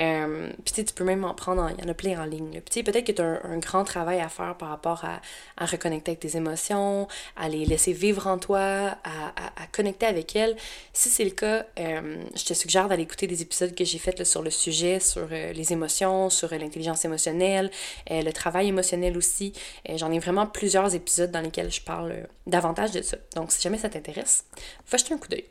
Euh, 0.00 0.50
puis 0.64 0.84
tu 0.84 0.94
peux 0.94 1.04
même 1.04 1.24
en 1.24 1.34
prendre, 1.34 1.70
il 1.76 1.84
y 1.84 1.86
en 1.86 1.90
a 1.90 1.94
plein 1.94 2.20
en 2.20 2.24
ligne. 2.24 2.60
Puis 2.60 2.82
peut-être 2.82 3.06
que 3.06 3.12
tu 3.12 3.22
as 3.22 3.40
un, 3.44 3.58
grand 3.58 3.84
travail 3.84 4.20
à 4.20 4.28
faire 4.28 4.56
par 4.56 4.70
rapport 4.70 5.04
à, 5.04 5.20
à, 5.58 5.66
reconnecter 5.66 6.12
avec 6.12 6.20
tes 6.20 6.36
émotions, 6.36 7.08
à 7.36 7.48
les 7.48 7.66
laisser 7.66 7.92
vivre 7.92 8.26
en 8.26 8.38
toi, 8.38 8.58
à, 8.58 8.94
à, 9.04 9.62
à 9.62 9.66
connecter 9.72 10.06
avec 10.06 10.34
elles. 10.34 10.56
Si 10.92 11.08
c'est 11.10 11.24
le 11.24 11.30
cas, 11.30 11.66
euh, 11.78 12.22
je 12.34 12.44
te 12.44 12.54
suggère 12.54 12.88
d'aller 12.88 13.02
écouter 13.02 13.26
des 13.26 13.42
épisodes 13.42 13.74
que 13.74 13.84
j'ai 13.84 13.98
faits 13.98 14.24
sur 14.24 14.42
le 14.42 14.50
sujet, 14.50 15.00
sur 15.00 15.28
euh, 15.30 15.52
les 15.52 15.72
émotions, 15.72 16.30
sur 16.30 16.50
l'intelligence 16.50 17.04
émotionnelle, 17.04 17.70
le 18.08 18.30
travail 18.32 18.68
émotionnel 18.68 19.16
aussi. 19.16 19.52
J'en 20.00 20.10
ai 20.10 20.18
vraiment 20.18 20.46
plusieurs 20.46 20.94
épisodes 20.94 21.30
dans 21.30 21.42
lesquels 21.42 21.70
je 21.70 21.82
parle 21.82 22.12
euh, 22.12 22.24
davantage 22.46 22.92
de 22.92 23.02
ça. 23.02 23.18
Donc, 23.36 23.52
si 23.52 23.60
jamais 23.60 23.76
ça 23.76 23.90
t'intéresse, 23.90 24.44
va 24.90 24.96
jeter 24.96 25.12
un 25.12 25.18
coup 25.18 25.28
d'œil. 25.28 25.44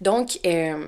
Donc, 0.00 0.38
euh, 0.46 0.86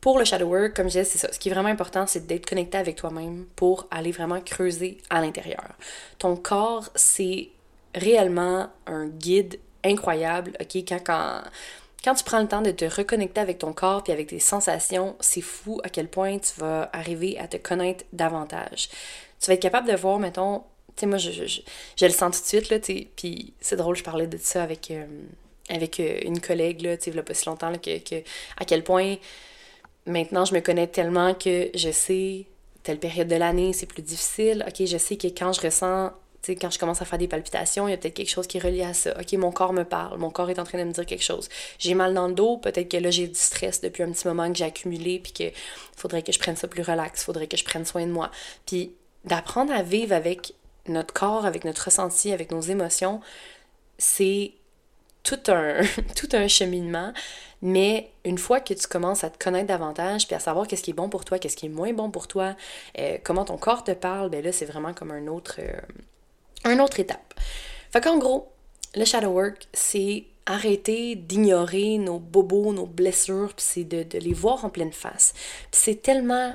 pour 0.00 0.18
le 0.18 0.24
shadow 0.24 0.46
work, 0.46 0.74
comme 0.74 0.86
je 0.86 0.92
disais, 0.92 1.04
c'est 1.04 1.18
ça. 1.18 1.30
Ce 1.30 1.38
qui 1.38 1.50
est 1.50 1.52
vraiment 1.52 1.68
important, 1.68 2.06
c'est 2.06 2.26
d'être 2.26 2.48
connecté 2.48 2.78
avec 2.78 2.96
toi-même 2.96 3.44
pour 3.56 3.86
aller 3.90 4.10
vraiment 4.10 4.40
creuser 4.40 4.96
à 5.10 5.20
l'intérieur. 5.20 5.74
Ton 6.18 6.34
corps, 6.34 6.88
c'est 6.94 7.50
réellement 7.94 8.70
un 8.86 9.06
guide 9.06 9.58
incroyable, 9.84 10.52
ok? 10.60 10.76
Quand, 10.88 11.00
quand, 11.04 11.42
quand 12.02 12.14
tu 12.14 12.24
prends 12.24 12.40
le 12.40 12.48
temps 12.48 12.62
de 12.62 12.70
te 12.70 12.86
reconnecter 12.86 13.40
avec 13.42 13.58
ton 13.58 13.74
corps 13.74 14.02
puis 14.02 14.14
avec 14.14 14.28
tes 14.28 14.40
sensations, 14.40 15.14
c'est 15.20 15.42
fou 15.42 15.78
à 15.84 15.90
quel 15.90 16.08
point 16.08 16.38
tu 16.38 16.58
vas 16.58 16.88
arriver 16.94 17.38
à 17.38 17.46
te 17.46 17.58
connaître 17.58 18.06
davantage. 18.14 18.88
Tu 19.40 19.48
vas 19.48 19.54
être 19.54 19.62
capable 19.62 19.88
de 19.88 19.96
voir, 19.96 20.18
mettons, 20.18 20.62
tu 20.96 21.00
sais, 21.00 21.06
moi, 21.06 21.18
je, 21.18 21.30
je, 21.30 21.60
je, 21.96 22.04
le 22.04 22.12
sens 22.12 22.36
tout 22.36 22.42
de 22.42 22.46
suite, 22.46 22.70
là, 22.70 22.78
tu 22.78 22.92
sais. 22.92 23.08
Puis 23.16 23.52
c'est 23.60 23.76
drôle, 23.76 23.96
je 23.96 24.02
parlais 24.04 24.26
de 24.26 24.38
ça 24.38 24.62
avec, 24.62 24.90
euh, 24.90 25.06
avec 25.68 26.00
euh, 26.00 26.20
une 26.24 26.40
collègue, 26.40 26.82
là, 26.82 26.96
tu 26.96 27.04
sais, 27.04 27.16
il 27.16 27.22
pas 27.22 27.34
si 27.34 27.46
longtemps, 27.46 27.70
là, 27.70 27.78
que, 27.78 27.98
que, 27.98 28.22
à 28.56 28.64
quel 28.64 28.84
point 28.84 29.16
maintenant 30.06 30.44
je 30.44 30.54
me 30.54 30.60
connais 30.60 30.86
tellement 30.86 31.34
que 31.34 31.70
je 31.74 31.90
sais 31.90 32.46
telle 32.82 32.98
période 32.98 33.28
de 33.28 33.36
l'année, 33.36 33.72
c'est 33.72 33.86
plus 33.86 34.02
difficile. 34.02 34.64
OK, 34.66 34.86
je 34.86 34.96
sais 34.96 35.16
que 35.16 35.28
quand 35.28 35.52
je 35.52 35.60
ressens 35.60 36.12
tu 36.42 36.52
sais, 36.52 36.56
quand 36.56 36.70
je 36.70 36.78
commence 36.78 37.02
à 37.02 37.04
faire 37.04 37.18
des 37.18 37.28
palpitations, 37.28 37.86
il 37.86 37.90
y 37.90 37.94
a 37.94 37.98
peut-être 37.98 38.14
quelque 38.14 38.30
chose 38.30 38.46
qui 38.46 38.56
est 38.56 38.60
relié 38.60 38.82
à 38.82 38.94
ça. 38.94 39.14
OK, 39.20 39.30
mon 39.34 39.52
corps 39.52 39.74
me 39.74 39.84
parle, 39.84 40.18
mon 40.18 40.30
corps 40.30 40.48
est 40.48 40.58
en 40.58 40.64
train 40.64 40.78
de 40.78 40.84
me 40.84 40.92
dire 40.92 41.04
quelque 41.04 41.22
chose. 41.22 41.50
J'ai 41.78 41.92
mal 41.92 42.14
dans 42.14 42.28
le 42.28 42.32
dos, 42.32 42.56
peut-être 42.56 42.88
que 42.88 42.96
là, 42.96 43.10
j'ai 43.10 43.28
du 43.28 43.38
stress 43.38 43.82
depuis 43.82 44.02
un 44.02 44.10
petit 44.10 44.26
moment 44.26 44.50
que 44.50 44.56
j'ai 44.56 44.64
accumulé, 44.64 45.18
puis 45.18 45.32
qu'il 45.32 45.52
faudrait 45.94 46.22
que 46.22 46.32
je 46.32 46.38
prenne 46.38 46.56
ça 46.56 46.66
plus 46.66 46.82
relax, 46.82 47.24
faudrait 47.24 47.46
que 47.46 47.58
je 47.58 47.64
prenne 47.64 47.84
soin 47.84 48.06
de 48.06 48.10
moi. 48.12 48.30
Puis 48.64 48.92
d'apprendre 49.26 49.70
à 49.74 49.82
vivre 49.82 50.14
avec 50.14 50.54
notre 50.88 51.12
corps, 51.14 51.46
avec 51.46 51.64
notre 51.64 51.84
ressenti, 51.84 52.32
avec 52.32 52.50
nos 52.50 52.60
émotions, 52.60 53.20
c'est 53.98 54.52
tout 55.22 55.40
un, 55.48 55.80
tout 56.16 56.28
un 56.32 56.48
cheminement. 56.48 57.12
Mais 57.62 58.10
une 58.24 58.38
fois 58.38 58.60
que 58.60 58.72
tu 58.72 58.86
commences 58.86 59.22
à 59.22 59.30
te 59.30 59.42
connaître 59.42 59.66
davantage, 59.66 60.26
puis 60.26 60.34
à 60.34 60.40
savoir 60.40 60.66
qu'est-ce 60.66 60.82
qui 60.82 60.90
est 60.90 60.94
bon 60.94 61.10
pour 61.10 61.24
toi, 61.24 61.38
qu'est-ce 61.38 61.56
qui 61.56 61.66
est 61.66 61.70
moins 61.70 61.92
bon 61.92 62.10
pour 62.10 62.26
toi, 62.26 62.56
euh, 62.98 63.18
comment 63.22 63.44
ton 63.44 63.58
corps 63.58 63.84
te 63.84 63.92
parle, 63.92 64.30
ben 64.30 64.42
là, 64.42 64.50
c'est 64.50 64.64
vraiment 64.64 64.94
comme 64.94 65.10
un 65.10 65.26
autre, 65.26 65.56
euh, 65.58 65.80
un 66.64 66.78
autre 66.78 67.00
étape. 67.00 67.34
Fait 67.92 68.00
qu'en 68.00 68.18
gros, 68.18 68.50
le 68.94 69.04
shadow 69.04 69.28
work, 69.28 69.68
c'est 69.74 70.24
arrêter 70.46 71.16
d'ignorer 71.16 71.98
nos 71.98 72.18
bobos, 72.18 72.72
nos 72.72 72.86
blessures, 72.86 73.52
puis 73.54 73.64
c'est 73.68 73.84
de, 73.84 74.02
de 74.04 74.18
les 74.18 74.32
voir 74.32 74.64
en 74.64 74.70
pleine 74.70 74.92
face. 74.92 75.34
Puis 75.70 75.80
c'est 75.84 76.02
tellement 76.02 76.54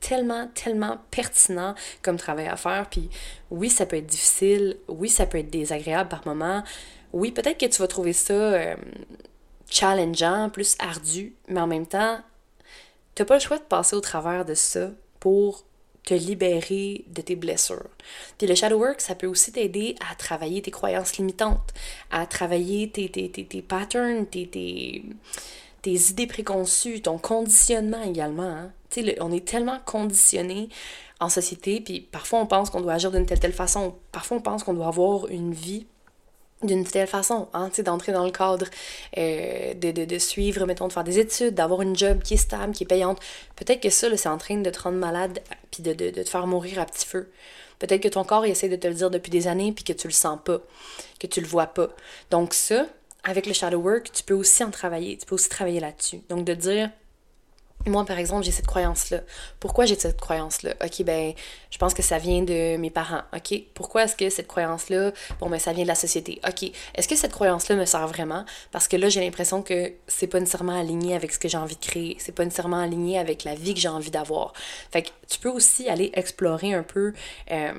tellement, 0.00 0.48
tellement 0.54 0.98
pertinent 1.10 1.74
comme 2.02 2.16
travail 2.16 2.48
à 2.48 2.56
faire. 2.56 2.88
Puis 2.90 3.10
oui, 3.50 3.70
ça 3.70 3.86
peut 3.86 3.96
être 3.96 4.06
difficile, 4.06 4.76
oui, 4.88 5.08
ça 5.08 5.26
peut 5.26 5.38
être 5.38 5.50
désagréable 5.50 6.08
par 6.08 6.26
moments. 6.26 6.62
Oui, 7.12 7.30
peut-être 7.30 7.58
que 7.58 7.66
tu 7.66 7.78
vas 7.80 7.88
trouver 7.88 8.12
ça 8.12 8.32
euh, 8.32 8.76
challengeant, 9.68 10.50
plus 10.50 10.76
ardu, 10.78 11.34
mais 11.48 11.60
en 11.60 11.66
même 11.66 11.86
temps, 11.86 12.20
t'as 13.14 13.24
pas 13.24 13.34
le 13.34 13.40
choix 13.40 13.58
de 13.58 13.62
passer 13.62 13.96
au 13.96 14.00
travers 14.00 14.44
de 14.44 14.54
ça 14.54 14.90
pour 15.20 15.64
te 16.04 16.14
libérer 16.14 17.04
de 17.08 17.22
tes 17.22 17.36
blessures. 17.36 17.88
Puis 18.38 18.46
le 18.46 18.54
shadow 18.54 18.78
work, 18.78 19.00
ça 19.00 19.14
peut 19.14 19.26
aussi 19.26 19.52
t'aider 19.52 19.94
à 20.10 20.14
travailler 20.14 20.60
tes 20.62 20.70
croyances 20.70 21.16
limitantes, 21.16 21.72
à 22.10 22.26
travailler 22.26 22.90
tes, 22.90 23.08
tes, 23.08 23.30
tes, 23.30 23.46
tes 23.46 23.62
patterns, 23.62 24.26
tes, 24.26 24.48
tes, 24.48 26.10
idées 26.10 26.26
préconçues, 26.26 27.02
ton 27.02 27.18
conditionnement 27.18 28.02
également. 28.02 28.42
Hein? 28.42 28.72
On 29.20 29.32
est 29.32 29.46
tellement 29.46 29.78
conditionné 29.84 30.68
en 31.20 31.28
société, 31.28 31.80
puis 31.80 32.00
parfois 32.00 32.40
on 32.40 32.46
pense 32.46 32.70
qu'on 32.70 32.80
doit 32.80 32.94
agir 32.94 33.10
d'une 33.10 33.26
telle 33.26 33.40
telle 33.40 33.52
façon, 33.52 33.94
parfois 34.10 34.38
on 34.38 34.40
pense 34.40 34.64
qu'on 34.64 34.74
doit 34.74 34.88
avoir 34.88 35.28
une 35.28 35.52
vie 35.52 35.86
d'une 36.62 36.84
telle 36.84 37.06
façon, 37.06 37.48
hein, 37.54 37.70
d'entrer 37.84 38.12
dans 38.12 38.24
le 38.24 38.30
cadre, 38.30 38.66
euh, 39.18 39.74
de, 39.74 39.90
de, 39.90 40.04
de, 40.04 40.18
suivre, 40.18 40.64
mettons, 40.66 40.88
de 40.88 40.92
faire 40.92 41.04
des 41.04 41.18
études, 41.18 41.54
d'avoir 41.54 41.82
une 41.82 41.96
job 41.96 42.22
qui 42.22 42.34
est 42.34 42.38
stable, 42.38 42.72
qui 42.72 42.84
est 42.84 42.86
payante. 42.86 43.18
Peut-être 43.56 43.80
que 43.80 43.90
ça, 43.90 44.14
c'est 44.16 44.28
en 44.28 44.38
train 44.38 44.56
de 44.58 44.70
te 44.70 44.80
rendre 44.80 44.98
malade, 44.98 45.40
puis 45.70 45.82
de, 45.82 45.92
de, 45.92 46.10
de, 46.10 46.22
te 46.22 46.28
faire 46.28 46.46
mourir 46.46 46.78
à 46.78 46.86
petit 46.86 47.06
feu. 47.06 47.30
Peut-être 47.78 48.00
que 48.00 48.08
ton 48.08 48.22
corps 48.22 48.44
essaie 48.44 48.68
de 48.68 48.76
te 48.76 48.86
le 48.86 48.94
dire 48.94 49.10
depuis 49.10 49.30
des 49.30 49.48
années, 49.48 49.72
puis 49.72 49.84
que 49.84 49.92
tu 49.92 50.06
le 50.06 50.12
sens 50.12 50.38
pas, 50.44 50.60
que 51.18 51.26
tu 51.26 51.40
le 51.40 51.46
vois 51.46 51.66
pas. 51.66 51.88
Donc 52.30 52.54
ça, 52.54 52.86
avec 53.24 53.46
le 53.46 53.52
shadow 53.52 53.78
work, 53.78 54.12
tu 54.12 54.22
peux 54.22 54.34
aussi 54.34 54.62
en 54.62 54.70
travailler, 54.70 55.16
tu 55.16 55.26
peux 55.26 55.34
aussi 55.34 55.48
travailler 55.48 55.80
là-dessus. 55.80 56.20
Donc 56.28 56.44
de 56.44 56.54
dire, 56.54 56.90
moi, 57.86 58.04
par 58.04 58.18
exemple, 58.18 58.44
j'ai 58.44 58.50
cette 58.52 58.66
croyance-là. 58.66 59.20
Pourquoi 59.60 59.86
j'ai 59.86 59.98
cette 59.98 60.20
croyance-là? 60.20 60.74
OK, 60.84 61.02
ben, 61.04 61.32
je 61.70 61.78
pense 61.78 61.94
que 61.94 62.02
ça 62.02 62.18
vient 62.18 62.42
de 62.42 62.76
mes 62.76 62.90
parents. 62.90 63.22
OK, 63.34 63.60
pourquoi 63.74 64.04
est-ce 64.04 64.16
que 64.16 64.30
cette 64.30 64.46
croyance-là, 64.46 65.12
bon, 65.40 65.50
ben, 65.50 65.58
ça 65.58 65.72
vient 65.72 65.82
de 65.82 65.88
la 65.88 65.94
société? 65.94 66.40
OK, 66.46 66.70
est-ce 66.94 67.08
que 67.08 67.16
cette 67.16 67.32
croyance-là 67.32 67.76
me 67.76 67.84
sert 67.84 68.06
vraiment? 68.06 68.44
Parce 68.70 68.88
que 68.88 68.96
là, 68.96 69.08
j'ai 69.08 69.20
l'impression 69.20 69.62
que 69.62 69.92
c'est 70.06 70.26
pas 70.26 70.38
nécessairement 70.40 70.78
aligné 70.78 71.14
avec 71.14 71.32
ce 71.32 71.38
que 71.38 71.48
j'ai 71.48 71.58
envie 71.58 71.76
de 71.76 71.84
créer. 71.84 72.16
C'est 72.18 72.32
pas 72.32 72.44
nécessairement 72.44 72.80
aligné 72.80 73.18
avec 73.18 73.44
la 73.44 73.54
vie 73.54 73.74
que 73.74 73.80
j'ai 73.80 73.88
envie 73.88 74.10
d'avoir. 74.10 74.52
Fait 74.90 75.02
que 75.02 75.08
tu 75.28 75.38
peux 75.38 75.50
aussi 75.50 75.88
aller 75.88 76.10
explorer 76.14 76.74
un 76.74 76.82
peu 76.82 77.12
euh, 77.50 77.72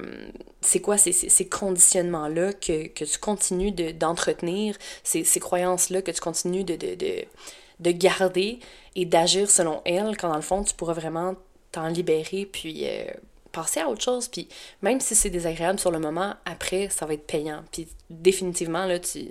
c'est 0.61 0.79
quoi 0.79 0.97
ces, 0.97 1.11
ces, 1.11 1.47
conditionnements-là 1.47 2.53
que, 2.53 2.87
que, 2.87 3.03
tu 3.03 3.17
continues 3.19 3.71
d'entretenir, 3.71 4.77
ces, 5.03 5.23
ces 5.23 5.39
croyances-là 5.39 6.01
que 6.01 6.11
tu 6.11 6.21
continues 6.21 6.63
de, 6.63 6.75
de 7.83 7.91
garder 7.91 8.59
et 8.95 9.05
d'agir 9.05 9.49
selon 9.49 9.81
elle, 9.85 10.17
quand 10.17 10.29
dans 10.29 10.35
le 10.35 10.41
fond, 10.41 10.63
tu 10.63 10.73
pourras 10.73 10.93
vraiment 10.93 11.35
t'en 11.71 11.87
libérer, 11.87 12.47
puis 12.51 12.87
euh, 12.87 13.05
passer 13.51 13.81
à 13.81 13.89
autre 13.89 14.01
chose. 14.01 14.27
Puis 14.27 14.47
même 14.81 14.99
si 14.99 15.15
c'est 15.15 15.29
désagréable 15.29 15.79
sur 15.79 15.91
le 15.91 15.99
moment, 15.99 16.35
après, 16.45 16.89
ça 16.89 17.05
va 17.05 17.13
être 17.13 17.27
payant. 17.27 17.63
Puis 17.71 17.87
définitivement, 18.09 18.85
là, 18.85 18.99
tu... 18.99 19.29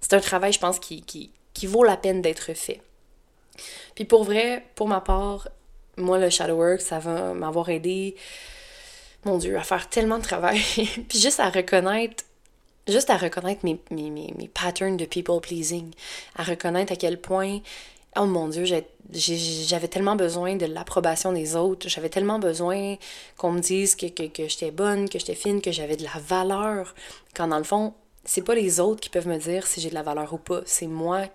c'est 0.00 0.14
un 0.14 0.20
travail, 0.20 0.52
je 0.52 0.60
pense, 0.60 0.78
qui, 0.78 1.02
qui, 1.02 1.30
qui 1.52 1.66
vaut 1.66 1.84
la 1.84 1.96
peine 1.96 2.22
d'être 2.22 2.54
fait. 2.54 2.80
Puis 3.94 4.04
pour 4.04 4.24
vrai, 4.24 4.64
pour 4.74 4.88
ma 4.88 5.00
part, 5.00 5.48
moi, 5.96 6.18
le 6.18 6.30
shadow 6.30 6.54
work, 6.54 6.80
ça 6.80 6.98
va 6.98 7.34
m'avoir 7.34 7.68
aidé, 7.68 8.16
mon 9.24 9.36
Dieu, 9.36 9.58
à 9.58 9.62
faire 9.62 9.88
tellement 9.88 10.18
de 10.18 10.22
travail. 10.22 10.60
puis 11.08 11.18
juste 11.18 11.40
à 11.40 11.50
reconnaître 11.50 12.24
juste 12.90 13.10
à 13.10 13.16
reconnaître 13.16 13.64
mes, 13.64 13.78
mes, 13.90 14.10
mes, 14.10 14.34
mes 14.36 14.48
patterns 14.48 14.96
de 14.96 15.04
people 15.04 15.40
pleasing, 15.40 15.90
à 16.36 16.42
reconnaître 16.42 16.92
à 16.92 16.96
quel 16.96 17.20
point 17.20 17.60
Oh 18.16 18.26
mon 18.26 18.48
Dieu, 18.48 18.64
j'avais 19.12 19.88
tellement 19.88 20.16
besoin 20.16 20.56
de 20.56 20.66
l'approbation 20.66 21.32
des 21.32 21.54
autres, 21.54 21.88
j'avais 21.88 22.08
tellement 22.08 22.40
besoin 22.40 22.96
qu'on 23.36 23.52
me 23.52 23.60
dise 23.60 23.94
que, 23.94 24.06
que, 24.06 24.24
que 24.24 24.48
j'étais 24.48 24.72
bonne, 24.72 25.08
que 25.08 25.20
j'étais 25.20 25.36
fine, 25.36 25.60
que 25.60 25.70
j'avais 25.70 25.96
de 25.96 26.02
la 26.02 26.18
valeur, 26.18 26.94
quand 27.36 27.46
dans 27.46 27.58
le 27.58 27.64
fond, 27.64 27.94
c'est 28.24 28.42
pas 28.42 28.56
les 28.56 28.80
autres 28.80 29.00
qui 29.00 29.10
peuvent 29.10 29.28
me 29.28 29.38
dire 29.38 29.66
si 29.66 29.80
j'ai 29.80 29.90
de 29.90 29.94
la 29.94 30.02
valeur 30.02 30.32
ou 30.32 30.38
pas, 30.38 30.60
c'est 30.66 30.88
moi 30.88 31.26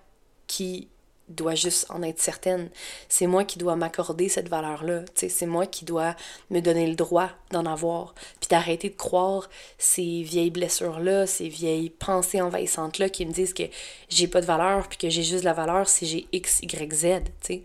qui 0.48 0.90
dois 1.30 1.56
juste 1.56 1.86
en 1.90 2.04
être 2.04 2.20
certaine. 2.20 2.70
C'est 3.10 3.28
moi 3.28 3.44
qui 3.44 3.58
dois 3.58 3.76
m'accorder 3.76 4.30
cette 4.30 4.50
valeur-là. 4.50 5.02
C'est 5.16 5.46
moi 5.46 5.66
qui 5.66 5.86
dois 5.86 6.16
me 6.50 6.60
donner 6.60 6.88
le 6.88 6.96
droit 6.96 7.30
d'en 7.52 7.66
avoir. 7.66 8.14
Puis 8.40 8.48
d'arrêter 8.50 8.90
de 8.90 8.96
croire 8.96 9.50
ces 9.78 10.22
vieilles 10.22 10.52
blessures-là, 10.52 11.28
ces 11.28 11.48
vieilles 11.48 11.90
pensées 11.90 12.42
envahissantes-là 12.42 13.10
qui 13.10 13.26
me 13.26 13.32
disent 13.32 13.54
que 13.54 13.64
j'ai 14.10 14.28
pas 14.28 14.42
de 14.42 14.46
valeur, 14.46 14.88
puis 14.88 14.98
que 14.98 15.10
j'ai 15.10 15.24
juste 15.24 15.42
de 15.42 15.46
la 15.46 15.54
valeur 15.54 15.90
si 15.90 16.06
j'ai 16.06 16.28
X, 16.32 16.60
Y, 16.62 16.94
Z. 16.94 17.06
sais. 17.42 17.64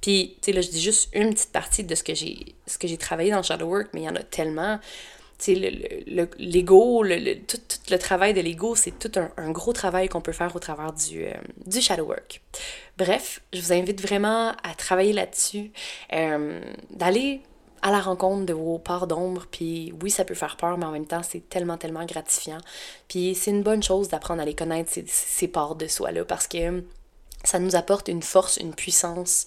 Puis, 0.00 0.36
tu 0.40 0.46
sais, 0.46 0.52
là, 0.52 0.60
je 0.60 0.70
dis 0.70 0.80
juste 0.80 1.08
une 1.12 1.34
petite 1.34 1.50
partie 1.50 1.82
de 1.82 1.94
ce 1.94 2.04
que 2.04 2.14
j'ai 2.14 2.96
travaillé 2.98 3.32
dans 3.32 3.42
shadow 3.42 3.66
work, 3.66 3.88
mais 3.92 4.02
il 4.02 4.04
y 4.04 4.08
en 4.08 4.14
a 4.14 4.22
tellement 4.22 4.78
l'ego, 5.46 7.02
le, 7.02 7.16
le, 7.16 7.34
tout, 7.34 7.58
tout, 7.58 7.78
le 7.90 7.98
travail 7.98 8.34
de 8.34 8.40
l'ego, 8.40 8.74
c'est 8.74 8.98
tout 8.98 9.12
un, 9.16 9.30
un, 9.36 9.50
gros 9.50 9.72
travail 9.72 10.08
qu'on 10.08 10.20
peut 10.20 10.32
faire 10.32 10.54
au 10.56 10.58
travers 10.58 10.92
du, 10.92 11.24
euh, 11.24 11.32
du 11.66 11.80
shadow 11.80 12.04
work. 12.04 12.42
Bref, 12.96 13.40
je 13.52 13.60
vous 13.60 13.72
invite 13.72 14.00
vraiment 14.00 14.50
à 14.62 14.74
travailler 14.76 15.12
là-dessus, 15.12 15.70
euh, 16.12 16.60
d'aller 16.90 17.40
à 17.82 17.92
la 17.92 18.00
rencontre 18.00 18.44
de 18.44 18.52
vos 18.52 18.78
parts 18.78 19.06
d'ombre, 19.06 19.46
puis 19.50 19.94
oui, 20.02 20.10
ça 20.10 20.24
peut 20.24 20.34
faire 20.34 20.56
peur, 20.56 20.76
mais 20.76 20.86
en 20.86 20.90
même 20.90 21.06
temps, 21.06 21.22
c'est 21.22 21.48
tellement, 21.48 21.78
tellement 21.78 22.04
gratifiant. 22.04 22.58
Puis 23.06 23.36
c'est 23.36 23.52
une 23.52 23.62
bonne 23.62 23.82
chose 23.82 24.08
d'apprendre 24.08 24.42
à 24.42 24.44
les 24.44 24.54
connaître, 24.54 24.90
ces, 24.90 25.04
ces 25.06 25.46
parts 25.46 25.76
de 25.76 25.86
soi-là, 25.86 26.24
parce 26.24 26.48
que 26.48 26.82
ça 27.44 27.60
nous 27.60 27.76
apporte 27.76 28.08
une 28.08 28.22
force, 28.22 28.56
une 28.56 28.74
puissance 28.74 29.46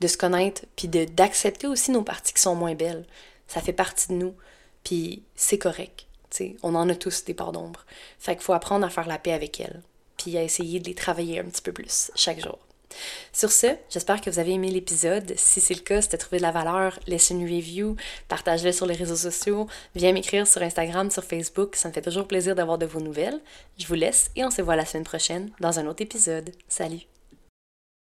de 0.00 0.06
se 0.06 0.16
connaître, 0.16 0.62
puis 0.76 0.88
d'accepter 0.88 1.66
aussi 1.66 1.90
nos 1.90 2.02
parties 2.02 2.32
qui 2.32 2.40
sont 2.40 2.54
moins 2.54 2.74
belles. 2.74 3.04
Ça 3.48 3.60
fait 3.60 3.72
partie 3.72 4.08
de 4.08 4.14
nous. 4.14 4.34
Puis 4.84 5.22
c'est 5.34 5.58
correct. 5.58 6.06
sais, 6.30 6.56
on 6.62 6.74
en 6.74 6.88
a 6.88 6.94
tous 6.94 7.24
des 7.24 7.34
parts 7.34 7.52
d'ombre. 7.52 7.84
Fait 8.18 8.34
qu'il 8.34 8.42
faut 8.42 8.52
apprendre 8.52 8.86
à 8.86 8.90
faire 8.90 9.08
la 9.08 9.18
paix 9.18 9.32
avec 9.32 9.60
elles, 9.60 9.82
puis 10.16 10.36
à 10.36 10.42
essayer 10.42 10.80
de 10.80 10.88
les 10.88 10.94
travailler 10.94 11.40
un 11.40 11.44
petit 11.44 11.62
peu 11.62 11.72
plus 11.72 12.10
chaque 12.14 12.40
jour. 12.40 12.58
Sur 13.32 13.50
ce, 13.50 13.68
j'espère 13.90 14.20
que 14.20 14.30
vous 14.30 14.38
avez 14.38 14.52
aimé 14.52 14.70
l'épisode. 14.70 15.32
Si 15.36 15.60
c'est 15.60 15.74
le 15.74 15.80
cas, 15.80 16.02
si 16.02 16.08
tu 16.08 16.14
as 16.14 16.18
trouvé 16.18 16.38
de 16.38 16.42
la 16.42 16.50
valeur, 16.50 16.98
laisse 17.06 17.30
une 17.30 17.44
review, 17.44 17.96
partage-le 18.28 18.72
sur 18.72 18.86
les 18.86 18.94
réseaux 18.94 19.16
sociaux, 19.16 19.66
viens 19.94 20.12
m'écrire 20.12 20.46
sur 20.46 20.62
Instagram, 20.62 21.10
sur 21.10 21.24
Facebook, 21.24 21.76
ça 21.76 21.88
me 21.88 21.94
fait 21.94 22.02
toujours 22.02 22.26
plaisir 22.26 22.54
d'avoir 22.54 22.78
de 22.78 22.86
vos 22.86 23.00
nouvelles. 23.00 23.40
Je 23.78 23.86
vous 23.86 23.94
laisse 23.94 24.30
et 24.36 24.44
on 24.44 24.50
se 24.50 24.62
voit 24.62 24.76
la 24.76 24.86
semaine 24.86 25.04
prochaine 25.04 25.50
dans 25.60 25.78
un 25.78 25.86
autre 25.86 26.02
épisode. 26.02 26.50
Salut! 26.68 27.11